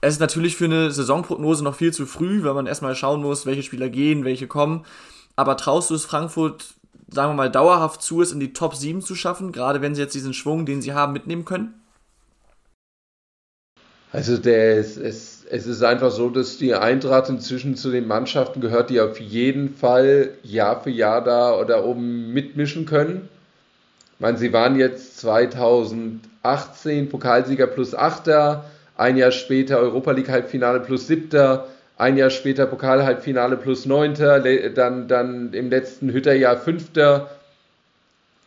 [0.00, 3.46] Es ist natürlich für eine Saisonprognose noch viel zu früh, weil man erstmal schauen muss,
[3.46, 4.84] welche Spieler gehen, welche kommen.
[5.36, 6.74] Aber traust du es Frankfurt,
[7.08, 10.02] sagen wir mal, dauerhaft zu, es in die Top 7 zu schaffen, gerade wenn sie
[10.02, 11.74] jetzt diesen Schwung, den sie haben, mitnehmen können?
[14.12, 18.60] Also der ist, es, es ist einfach so, dass die Eintracht inzwischen zu den Mannschaften
[18.60, 23.28] gehört, die auf jeden Fall Jahr für Jahr da oder oben mitmischen können.
[24.14, 28.64] Ich meine, sie waren jetzt 2018 Pokalsieger plus Achter,
[28.96, 31.66] ein Jahr später Europa League Halbfinale plus Siebter,
[31.98, 37.30] ein Jahr später Pokal-Halbfinale plus Neunter, dann, dann im letzten Hütterjahr Fünfter.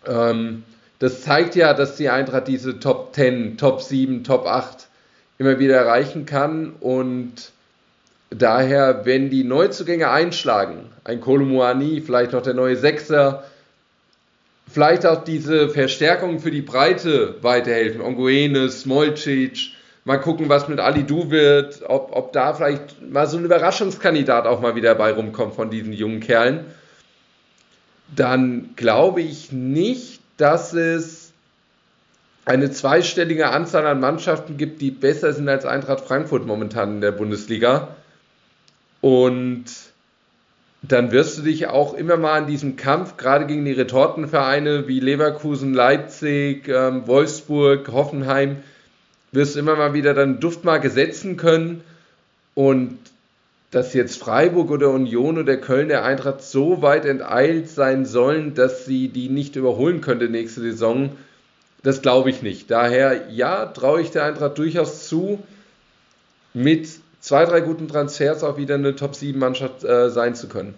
[0.06, 0.64] Ähm,
[1.00, 4.89] das zeigt ja, dass die Eintracht diese Top 10, Top 7, Top 8
[5.40, 6.74] immer wieder erreichen kann.
[6.82, 7.52] Und
[8.30, 13.46] daher, wenn die Neuzugänge einschlagen, ein Kolomuani, vielleicht noch der neue Sechser,
[14.70, 19.72] vielleicht auch diese Verstärkung für die Breite weiterhelfen, Onguene, Smolcic,
[20.04, 24.46] mal gucken, was mit Ali Du wird, ob, ob da vielleicht mal so ein Überraschungskandidat
[24.46, 26.66] auch mal wieder bei rumkommt von diesen jungen Kerlen,
[28.14, 31.29] dann glaube ich nicht, dass es
[32.46, 37.12] eine zweistellige Anzahl an Mannschaften gibt, die besser sind als Eintracht Frankfurt momentan in der
[37.12, 37.96] Bundesliga.
[39.02, 39.66] Und
[40.82, 45.00] dann wirst du dich auch immer mal in diesem Kampf, gerade gegen die Retortenvereine wie
[45.00, 48.58] Leverkusen, Leipzig, ähm, Wolfsburg, Hoffenheim,
[49.32, 51.84] wirst du immer mal wieder dann Duftmarke setzen können.
[52.56, 52.98] Und
[53.72, 58.86] dass jetzt Freiburg oder Union oder Köln der Eintracht so weit enteilt sein sollen, dass
[58.86, 61.12] sie die nicht überholen könnte nächste Saison,
[61.84, 62.70] das glaube ich nicht.
[62.72, 65.42] Daher, ja, traue ich der Eintracht durchaus zu,
[66.54, 66.90] mit
[67.20, 70.74] zwei, drei guten Transfers auch wieder eine Top-7-Mannschaft äh, sein zu können.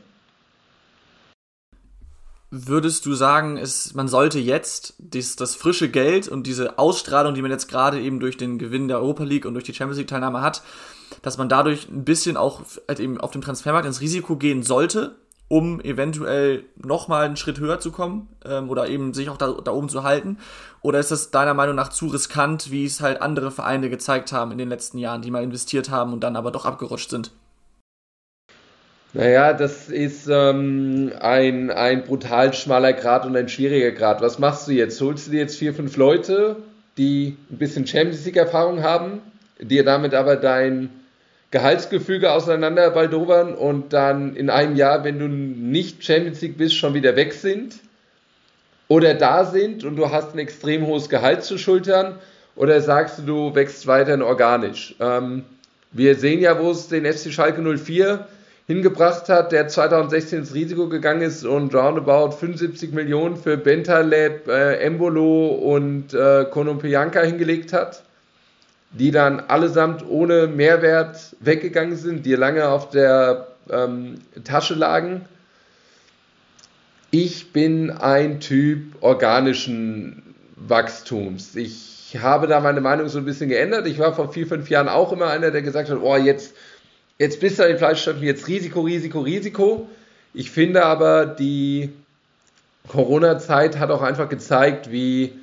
[2.54, 7.42] Würdest du sagen, es, man sollte jetzt dies, das frische Geld und diese Ausstrahlung, die
[7.42, 10.42] man jetzt gerade eben durch den Gewinn der Europa League und durch die Champions League-Teilnahme
[10.42, 10.62] hat,
[11.22, 15.16] dass man dadurch ein bisschen auch halt eben auf dem Transfermarkt ins Risiko gehen sollte,
[15.52, 19.72] um eventuell nochmal einen Schritt höher zu kommen ähm, oder eben sich auch da, da
[19.72, 20.38] oben zu halten?
[20.82, 24.54] Oder ist das deiner Meinung nach zu riskant, wie es halt andere Vereine gezeigt haben
[24.54, 27.32] in den letzten Jahren, die mal investiert haben und dann aber doch abgerutscht sind?
[29.12, 34.22] Naja, das ist ähm, ein, ein brutal schmaler Grad und ein schwieriger Grad.
[34.22, 35.02] Was machst du jetzt?
[35.02, 36.56] Holst du dir jetzt vier, fünf Leute,
[36.98, 39.20] die ein bisschen Champions League-Erfahrung haben,
[39.60, 41.01] dir damit aber dein
[41.52, 46.94] Gehaltsgefüge auseinander baldobern und dann in einem Jahr, wenn du nicht Champions League bist, schon
[46.94, 47.76] wieder weg sind?
[48.88, 52.16] Oder da sind und du hast ein extrem hohes Gehalt zu schultern?
[52.56, 54.96] Oder sagst du, du wächst weiterhin organisch?
[55.02, 55.44] Ähm,
[55.92, 58.28] wir sehen ja, wo es den FC Schalke 04
[58.68, 64.76] hingebracht hat, der 2016 ins Risiko gegangen ist und roundabout 75 Millionen für Bentaleb, äh,
[64.78, 68.04] Embolo und äh, Konopianka hingelegt hat
[68.94, 75.26] die dann allesamt ohne Mehrwert weggegangen sind, die lange auf der ähm, Tasche lagen.
[77.10, 81.56] Ich bin ein Typ organischen Wachstums.
[81.56, 83.88] Ich habe da meine Meinung so ein bisschen geändert.
[83.88, 86.54] Ich war vor vier, fünf Jahren auch immer einer, der gesagt hat, oh, jetzt,
[87.18, 89.90] jetzt bist du in den Fleischstoffen, jetzt Risiko, Risiko, Risiko.
[90.34, 91.92] Ich finde aber, die
[92.88, 95.34] Corona-Zeit hat auch einfach gezeigt, wie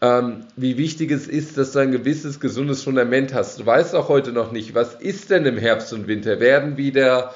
[0.00, 3.60] ähm, wie wichtig es ist, dass du ein gewisses gesundes Fundament hast.
[3.60, 6.40] Du weißt auch heute noch nicht, was ist denn im Herbst und Winter?
[6.40, 7.34] Werden wieder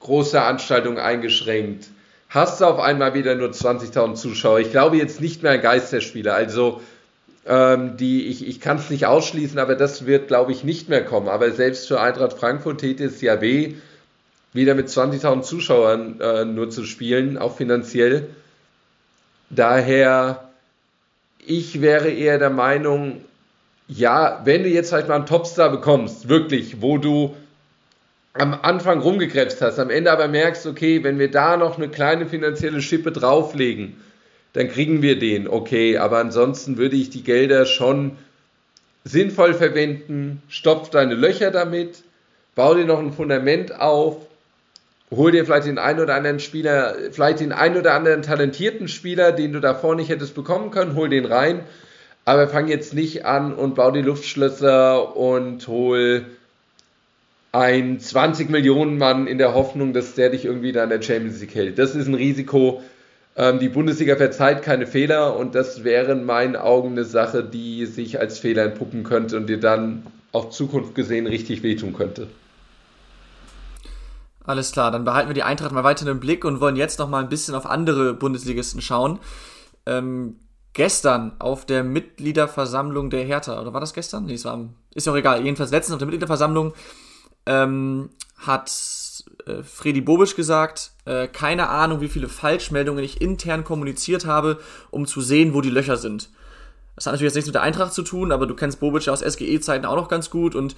[0.00, 1.88] große Veranstaltungen eingeschränkt?
[2.28, 4.60] Hast du auf einmal wieder nur 20.000 Zuschauer?
[4.60, 6.34] Ich glaube jetzt nicht mehr ein Geisterspieler.
[6.34, 6.82] Also
[7.46, 11.04] ähm, die, ich, ich kann es nicht ausschließen, aber das wird, glaube ich, nicht mehr
[11.04, 11.28] kommen.
[11.28, 13.74] Aber selbst für Eintracht Frankfurt täte es ja weh,
[14.52, 18.28] wieder mit 20.000 Zuschauern äh, nur zu spielen, auch finanziell.
[19.50, 20.47] Daher
[21.44, 23.24] ich wäre eher der Meinung,
[23.88, 27.34] ja, wenn du jetzt halt mal einen Topstar bekommst, wirklich, wo du
[28.34, 32.26] am Anfang rumgekrebst hast, am Ende aber merkst, okay, wenn wir da noch eine kleine
[32.26, 33.96] finanzielle Schippe drauflegen,
[34.52, 38.16] dann kriegen wir den, okay, aber ansonsten würde ich die Gelder schon
[39.04, 42.02] sinnvoll verwenden, stopf deine Löcher damit,
[42.54, 44.27] bau dir noch ein Fundament auf
[45.10, 49.32] hol dir vielleicht den einen oder anderen Spieler, vielleicht den einen oder anderen talentierten Spieler,
[49.32, 51.60] den du davor nicht hättest bekommen können, hol den rein.
[52.24, 56.26] Aber fang jetzt nicht an und bau die Luftschlösser und hol
[57.52, 61.40] ein 20 Millionen Mann in der Hoffnung, dass der dich irgendwie da in der Champions
[61.40, 61.78] League hält.
[61.78, 62.82] Das ist ein Risiko.
[63.34, 67.86] Ähm, die Bundesliga verzeiht keine Fehler und das wäre in meinen Augen eine Sache, die
[67.86, 72.26] sich als Fehler entpuppen könnte und dir dann auf Zukunft gesehen richtig wehtun könnte.
[74.48, 77.10] Alles klar, dann behalten wir die Eintracht mal weiter im Blick und wollen jetzt noch
[77.10, 79.18] mal ein bisschen auf andere Bundesligisten schauen.
[79.84, 80.36] Ähm,
[80.72, 84.24] gestern auf der Mitgliederversammlung der Hertha, oder war das gestern?
[84.24, 85.44] Nee, es war, ist ja auch egal.
[85.44, 86.72] Jedenfalls letztens auf der Mitgliederversammlung
[87.44, 88.08] ähm,
[88.38, 88.72] hat
[89.44, 95.04] äh, Freddy Bobisch gesagt, äh, keine Ahnung, wie viele Falschmeldungen ich intern kommuniziert habe, um
[95.04, 96.30] zu sehen, wo die Löcher sind.
[96.98, 99.12] Das hat natürlich jetzt nichts mit der Eintracht zu tun, aber du kennst Bobic ja
[99.12, 100.74] aus SGE-Zeiten auch noch ganz gut und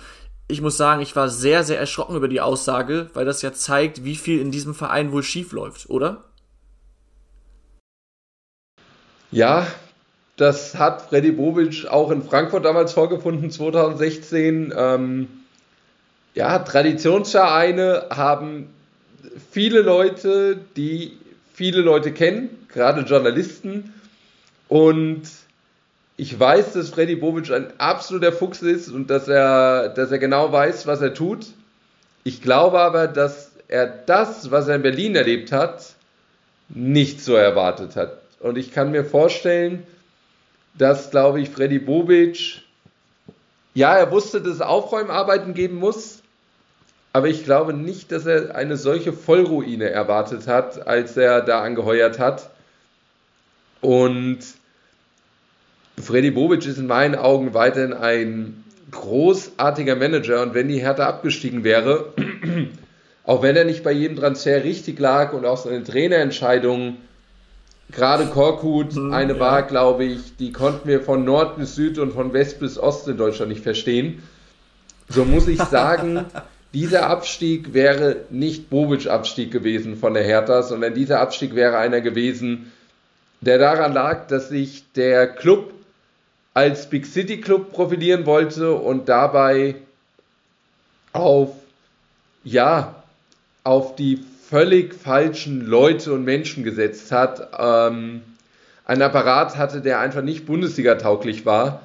[0.48, 4.04] ich muss sagen, ich war sehr, sehr erschrocken über die Aussage, weil das ja zeigt,
[4.04, 6.24] wie viel in diesem Verein wohl schief läuft, oder?
[9.30, 9.66] Ja,
[10.36, 14.74] das hat Freddy Bobic auch in Frankfurt damals vorgefunden, 2016.
[14.76, 15.28] Ähm,
[16.34, 18.68] ja, Traditionsvereine haben
[19.50, 21.16] viele Leute, die
[21.54, 23.94] viele Leute kennen, gerade Journalisten.
[24.68, 25.22] Und
[26.20, 30.52] ich weiß, dass Freddy Bobic ein absoluter Fuchs ist und dass er, dass er genau
[30.52, 31.46] weiß, was er tut.
[32.24, 35.94] Ich glaube aber, dass er das, was er in Berlin erlebt hat,
[36.68, 38.18] nicht so erwartet hat.
[38.38, 39.86] Und ich kann mir vorstellen,
[40.76, 42.60] dass, glaube ich, Freddy Bobic,
[43.72, 46.18] ja, er wusste, dass es Aufräumarbeiten geben muss,
[47.14, 52.18] aber ich glaube nicht, dass er eine solche Vollruine erwartet hat, als er da angeheuert
[52.18, 52.50] hat.
[53.80, 54.59] Und
[56.10, 61.62] Freddy Bobic ist in meinen Augen weiterhin ein großartiger Manager und wenn die Hertha abgestiegen
[61.62, 62.12] wäre,
[63.24, 66.96] auch wenn er nicht bei jedem Transfer richtig lag und auch seine Trainerentscheidungen,
[67.92, 69.38] gerade Korkut, hm, eine ja.
[69.38, 73.06] war, glaube ich, die konnten wir von Nord bis Süd und von West bis Ost
[73.06, 74.20] in Deutschland nicht verstehen.
[75.08, 76.24] So muss ich sagen,
[76.74, 82.72] dieser Abstieg wäre nicht Bobic-Abstieg gewesen von der Hertha, sondern dieser Abstieg wäre einer gewesen,
[83.42, 85.72] der daran lag, dass sich der Club
[86.54, 89.76] als Big City Club profilieren wollte und dabei
[91.12, 91.50] auf,
[92.44, 93.02] ja,
[93.64, 97.50] auf die völlig falschen Leute und Menschen gesetzt hat.
[97.58, 98.22] Ähm,
[98.84, 101.82] ein Apparat hatte, der einfach nicht Bundesliga-tauglich war.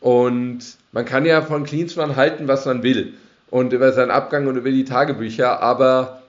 [0.00, 0.60] Und
[0.92, 3.14] man kann ja von Klinsmann halten, was man will.
[3.50, 6.22] Und über seinen Abgang und über die Tagebücher, aber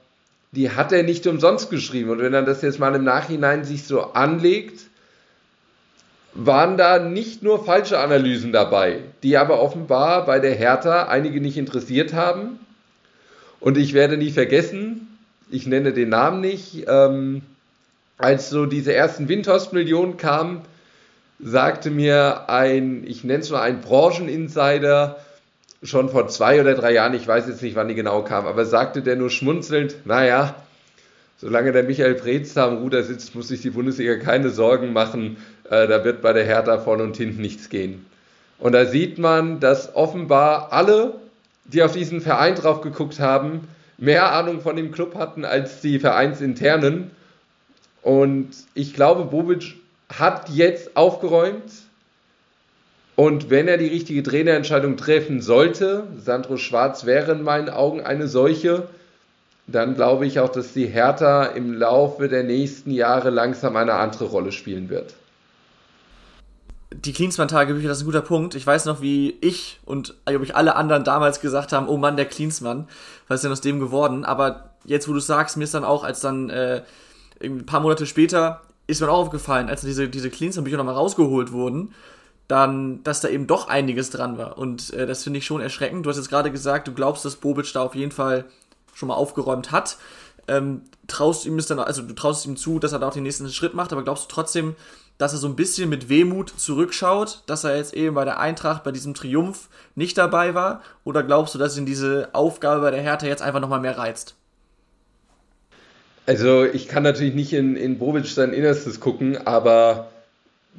[0.51, 2.09] die hat er nicht umsonst geschrieben.
[2.09, 4.81] Und wenn er das jetzt mal im Nachhinein sich so anlegt,
[6.35, 11.57] waren da nicht nur falsche Analysen dabei, die aber offenbar bei der Hertha einige nicht
[11.57, 12.59] interessiert haben.
[13.61, 15.17] Und ich werde nie vergessen,
[15.49, 17.41] ich nenne den Namen nicht, ähm,
[18.17, 20.61] als so diese ersten Windhorst-Millionen kamen,
[21.39, 25.17] sagte mir ein, ich nenne es mal ein Brancheninsider,
[25.83, 28.65] schon vor zwei oder drei Jahren, ich weiß jetzt nicht, wann die genau kam, aber
[28.65, 30.55] sagte der nur schmunzelnd, naja,
[31.37, 35.37] solange der Michael Preetz da am Ruder sitzt, muss sich die Bundesliga keine Sorgen machen,
[35.69, 38.05] äh, da wird bei der Hertha vorne und hinten nichts gehen.
[38.57, 41.15] Und da sieht man, dass offenbar alle,
[41.65, 43.67] die auf diesen Verein drauf geguckt haben,
[43.97, 47.11] mehr Ahnung von dem Club hatten als die Vereinsinternen.
[48.01, 49.75] Und ich glaube, Bobic
[50.09, 51.71] hat jetzt aufgeräumt.
[53.15, 58.27] Und wenn er die richtige Trainerentscheidung treffen sollte, Sandro Schwarz wäre in meinen Augen eine
[58.27, 58.89] solche,
[59.67, 64.25] dann glaube ich auch, dass die Hertha im Laufe der nächsten Jahre langsam eine andere
[64.25, 65.15] Rolle spielen wird
[67.03, 68.55] die Klinsmann-Tagebücher, das ist ein guter Punkt.
[68.55, 72.15] Ich weiß noch, wie ich und glaube ich alle anderen damals gesagt haben, oh Mann,
[72.15, 72.87] der Klinsmann,
[73.27, 74.25] was ist denn aus dem geworden?
[74.25, 76.83] Aber jetzt, wo du sagst, mir ist dann auch, als dann äh,
[77.43, 81.93] ein paar Monate später, ist mir auch aufgefallen, als diese, diese Klinsmann-Bücher nochmal rausgeholt wurden,
[82.47, 84.57] dann, dass da eben doch einiges dran war.
[84.57, 86.05] Und äh, das finde ich schon erschreckend.
[86.05, 88.45] Du hast jetzt gerade gesagt, du glaubst, dass Bobic da auf jeden Fall
[88.95, 89.97] schon mal aufgeräumt hat.
[90.47, 93.23] Ähm, traust ihm es dann, also du traust ihm zu, dass er da auch den
[93.23, 94.75] nächsten Schritt macht, aber glaubst du trotzdem,
[95.17, 98.83] dass er so ein bisschen mit Wehmut zurückschaut, dass er jetzt eben bei der Eintracht,
[98.83, 100.81] bei diesem Triumph nicht dabei war?
[101.03, 104.35] Oder glaubst du, dass ihn diese Aufgabe bei der Hertha jetzt einfach nochmal mehr reizt?
[106.25, 110.09] Also ich kann natürlich nicht in, in Bobic sein Innerstes gucken, aber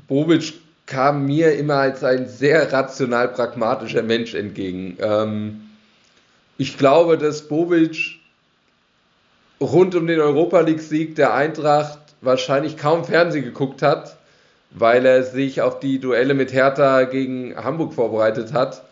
[0.09, 0.55] Bobic
[0.86, 4.97] kam mir immer als ein sehr rational pragmatischer Mensch entgegen.
[5.01, 5.66] Ähm,
[6.59, 8.20] ich glaube, dass Bobic
[9.61, 14.16] rund um den Europa League-Sieg der Eintracht wahrscheinlich kaum Fernsehen geguckt hat
[14.78, 18.82] weil er sich auf die Duelle mit Hertha gegen Hamburg vorbereitet hat.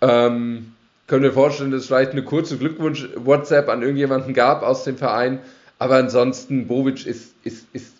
[0.00, 0.72] Ähm,
[1.06, 5.40] können wir vorstellen, dass es vielleicht eine kurze Glückwunsch-WhatsApp an irgendjemanden gab aus dem Verein.
[5.78, 7.94] Aber ansonsten, Bobic ist, ist, ist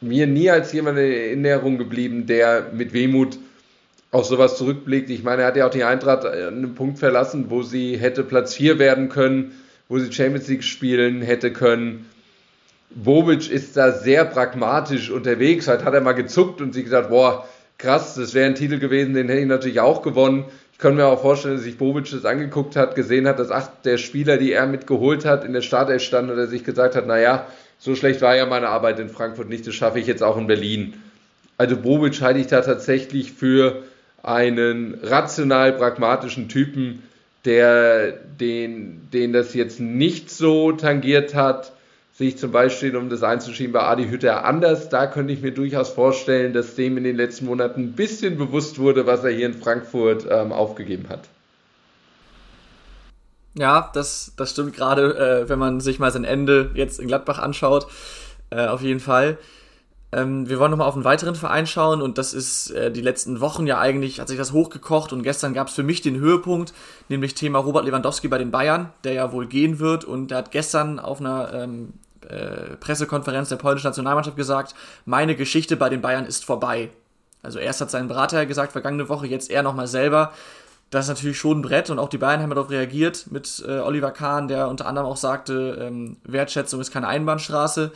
[0.00, 3.38] mir nie als jemand in Erinnerung geblieben, der mit Wehmut
[4.16, 5.10] auf sowas zurückblickt.
[5.10, 8.24] Ich meine, er hat ja auch die Eintracht an einem Punkt verlassen, wo sie hätte
[8.24, 9.52] Platz 4 werden können,
[9.90, 12.06] wo sie Champions League spielen hätte können.
[12.88, 15.68] Bobic ist da sehr pragmatisch unterwegs.
[15.68, 17.46] Heute hat er mal gezuckt und sich gesagt, boah,
[17.76, 20.46] krass, das wäre ein Titel gewesen, den hätte ich natürlich auch gewonnen.
[20.72, 23.84] Ich kann mir auch vorstellen, dass sich Bobic das angeguckt hat, gesehen hat, dass acht
[23.84, 27.06] der Spieler, die er mitgeholt hat, in der Startelf standen und er sich gesagt hat,
[27.06, 27.46] naja,
[27.78, 30.46] so schlecht war ja meine Arbeit in Frankfurt nicht, das schaffe ich jetzt auch in
[30.46, 30.94] Berlin.
[31.58, 33.82] Also Bobic halte ich da tatsächlich für
[34.26, 37.02] einen rational pragmatischen Typen,
[37.44, 41.72] der den, den das jetzt nicht so tangiert hat,
[42.12, 44.88] sich zum Beispiel, um das einzuschieben, bei Adi Hütter anders.
[44.88, 48.78] Da könnte ich mir durchaus vorstellen, dass dem in den letzten Monaten ein bisschen bewusst
[48.78, 51.20] wurde, was er hier in Frankfurt ähm, aufgegeben hat.
[53.54, 57.38] Ja, das, das stimmt gerade, äh, wenn man sich mal sein Ende jetzt in Gladbach
[57.38, 57.86] anschaut.
[58.50, 59.38] Äh, auf jeden Fall.
[60.16, 63.40] Ähm, wir wollen nochmal auf einen weiteren Verein schauen und das ist äh, die letzten
[63.40, 66.72] Wochen ja eigentlich, hat sich das hochgekocht und gestern gab es für mich den Höhepunkt,
[67.10, 70.52] nämlich Thema Robert Lewandowski bei den Bayern, der ja wohl gehen wird und der hat
[70.52, 71.92] gestern auf einer ähm,
[72.26, 76.88] äh, Pressekonferenz der polnischen Nationalmannschaft gesagt, meine Geschichte bei den Bayern ist vorbei.
[77.42, 80.32] Also erst hat sein Berater gesagt, vergangene Woche, jetzt er nochmal selber.
[80.88, 83.80] Das ist natürlich schon ein Brett und auch die Bayern haben darauf reagiert mit äh,
[83.80, 87.92] Oliver Kahn, der unter anderem auch sagte, ähm, Wertschätzung ist keine Einbahnstraße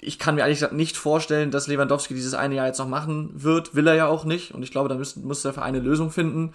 [0.00, 3.74] ich kann mir eigentlich nicht vorstellen, dass Lewandowski dieses eine Jahr jetzt noch machen wird.
[3.74, 4.54] Will er ja auch nicht.
[4.54, 6.54] Und ich glaube, da muss, muss der Verein eine Lösung finden.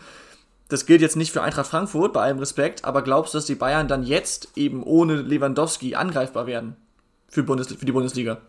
[0.67, 3.53] Das gilt jetzt nicht für Eintracht Frankfurt, bei allem Respekt, aber glaubst du, dass die
[3.53, 6.75] Bayern dann jetzt eben ohne Lewandowski angreifbar werden
[7.29, 8.39] für, Bundes für die Bundesliga?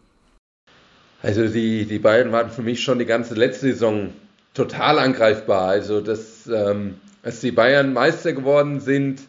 [1.23, 4.15] Also die, die Bayern waren für mich schon die ganze letzte Saison
[4.55, 5.69] total angreifbar.
[5.69, 9.21] Also dass, ähm, als die Bayern Meister geworden sind,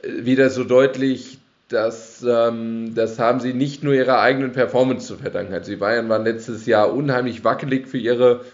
[0.00, 1.35] äh, wieder so deutlich,
[1.68, 5.60] das, ähm, das haben sie nicht nur ihrer eigenen Performance zu verdanken.
[5.66, 8.44] Die Bayern waren letztes Jahr unheimlich wackelig für ihre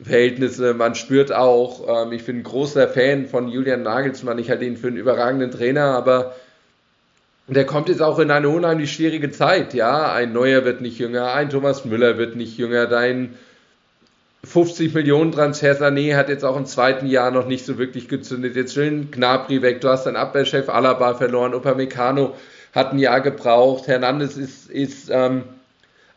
[0.00, 0.74] Verhältnisse.
[0.74, 4.38] Man spürt auch, ähm, ich bin ein großer Fan von Julian Nagelsmann.
[4.38, 6.34] Ich halte ihn für einen überragenden Trainer, aber
[7.48, 9.74] der kommt jetzt auch in eine unheimlich schwierige Zeit.
[9.74, 13.34] Ja, ein Neuer wird nicht jünger, ein Thomas Müller wird nicht jünger, dein
[14.42, 18.56] 50 Millionen Transfer Sané hat jetzt auch im zweiten Jahr noch nicht so wirklich gezündet.
[18.56, 22.34] Jetzt will Gnabry weg, du hast deinen Abwehrchef Alaba verloren, Upamecano
[22.74, 25.42] hat ein Jahr gebraucht, Hernandez ist, ist ähm,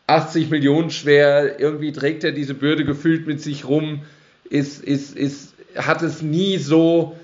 [0.06, 4.02] 80 Millionen schwer, irgendwie trägt er diese Bürde gefühlt mit sich rum,
[4.48, 7.16] ist, ist, ist, hat es nie so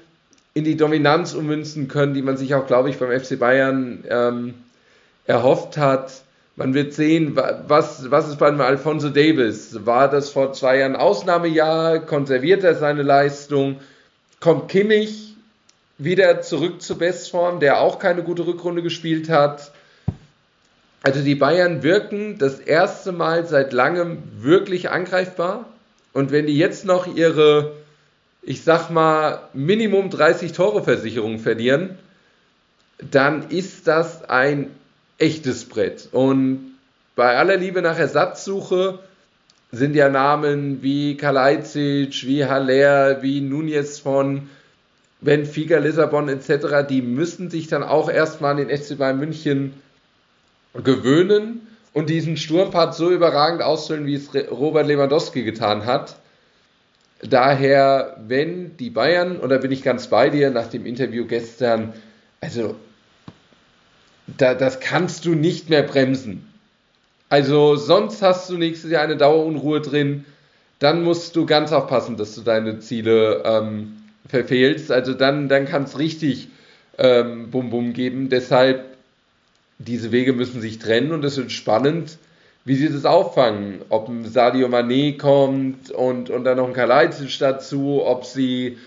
[0.53, 4.55] in die Dominanz ummünzen können, die man sich auch, glaube ich, beim FC Bayern ähm,
[5.27, 6.23] erhofft hat.
[6.61, 9.87] Man wird sehen, was, was ist beim Alfonso Davis?
[9.87, 12.01] War das vor zwei Jahren Ausnahmejahr?
[12.01, 13.81] Konserviert er seine Leistung?
[14.41, 15.37] Kommt Kimmich
[15.97, 19.73] wieder zurück zur Bestform, der auch keine gute Rückrunde gespielt hat?
[21.03, 25.65] Also die Bayern wirken das erste Mal seit langem wirklich angreifbar.
[26.13, 27.73] Und wenn die jetzt noch ihre,
[28.43, 31.97] ich sag mal, Minimum 30 Tore Versicherung verlieren,
[32.99, 34.71] dann ist das ein
[35.21, 36.09] echtes Brett.
[36.13, 36.77] Und
[37.15, 38.99] bei aller Liebe nach Ersatzsuche
[39.73, 44.49] sind ja Namen wie Kalajdzic, wie Haller, wie Nunez von
[45.21, 49.75] Benfica, Lissabon etc., die müssen sich dann auch erstmal an den FC Bayern München
[50.83, 56.17] gewöhnen und diesen Sturmpart so überragend ausfüllen, wie es Robert Lewandowski getan hat.
[57.23, 61.93] Daher, wenn die Bayern, und da bin ich ganz bei dir nach dem Interview gestern,
[62.41, 62.77] also
[64.37, 66.47] da, das kannst du nicht mehr bremsen.
[67.29, 70.25] Also sonst hast du nächstes Jahr eine Dauerunruhe drin.
[70.81, 74.91] Dann musst du ganz aufpassen, dass du deine Ziele ähm, verfehlst.
[74.91, 76.49] Also dann, dann kann es richtig
[76.99, 78.31] ähm, Bum Bum geben.
[78.31, 78.85] Deshalb,
[79.79, 82.19] diese Wege müssen sich trennen und es wird spannend,
[82.65, 83.81] wie sie das auffangen.
[83.91, 88.79] Ob ein Sadio Mané kommt und, und dann noch ein Kalajdzic dazu, ob sie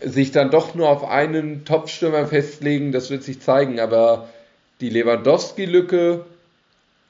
[0.00, 3.80] sich dann doch nur auf einen Topstürmer festlegen, das wird sich zeigen.
[3.80, 4.28] Aber
[4.80, 6.24] die Lewandowski-Lücke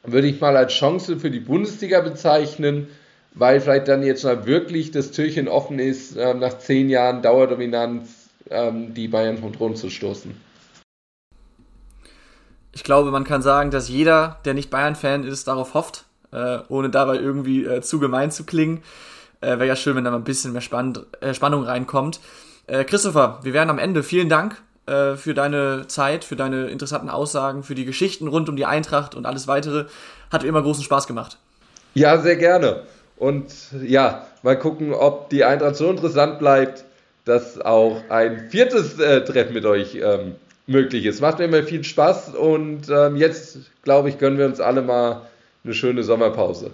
[0.02, 2.88] würde ich mal als Chance für die Bundesliga bezeichnen,
[3.34, 8.30] weil vielleicht dann jetzt mal wirklich das Türchen offen ist, äh, nach zehn Jahren Dauerdominanz
[8.50, 10.34] ähm, die Bayern vom Thron zu stoßen.
[12.72, 16.88] Ich glaube, man kann sagen, dass jeder, der nicht Bayern-Fan ist, darauf hofft, äh, ohne
[16.88, 18.82] dabei irgendwie äh, zu gemein zu klingen.
[19.42, 20.98] Wäre ja schön, wenn da mal ein bisschen mehr Spann
[21.32, 22.20] Spannung reinkommt.
[22.66, 24.02] Christopher, wir wären am Ende.
[24.02, 24.60] Vielen Dank
[24.90, 29.14] äh, für deine Zeit, für deine interessanten Aussagen, für die Geschichten rund um die Eintracht
[29.14, 29.86] und alles weitere.
[30.30, 31.38] Hat immer großen Spaß gemacht.
[31.94, 32.82] Ja, sehr gerne.
[33.16, 36.84] Und ja, mal gucken, ob die Eintracht so interessant bleibt,
[37.24, 40.36] dass auch ein viertes äh, Treffen mit euch ähm,
[40.66, 41.20] möglich ist.
[41.20, 45.22] Macht mir immer viel Spaß und ähm, jetzt, glaube ich, gönnen wir uns alle mal
[45.64, 46.70] eine schöne Sommerpause.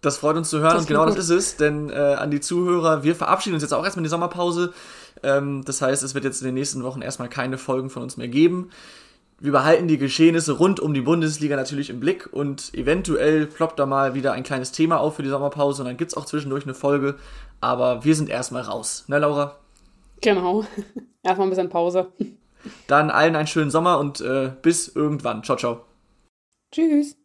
[0.00, 1.18] Das freut uns zu hören das und genau gut.
[1.18, 4.04] das ist es, denn äh, an die Zuhörer, wir verabschieden uns jetzt auch erstmal in
[4.04, 4.72] die Sommerpause.
[5.22, 8.16] Ähm, das heißt, es wird jetzt in den nächsten Wochen erstmal keine Folgen von uns
[8.16, 8.70] mehr geben.
[9.40, 13.86] Wir behalten die Geschehnisse rund um die Bundesliga natürlich im Blick und eventuell ploppt da
[13.86, 16.64] mal wieder ein kleines Thema auf für die Sommerpause und dann gibt es auch zwischendurch
[16.64, 17.14] eine Folge.
[17.60, 19.56] Aber wir sind erstmal raus, ne, Laura?
[20.20, 20.64] Genau.
[21.22, 22.12] erstmal ein bisschen Pause.
[22.88, 25.44] Dann allen einen schönen Sommer und äh, bis irgendwann.
[25.44, 25.84] Ciao, ciao.
[26.72, 27.16] Tschüss.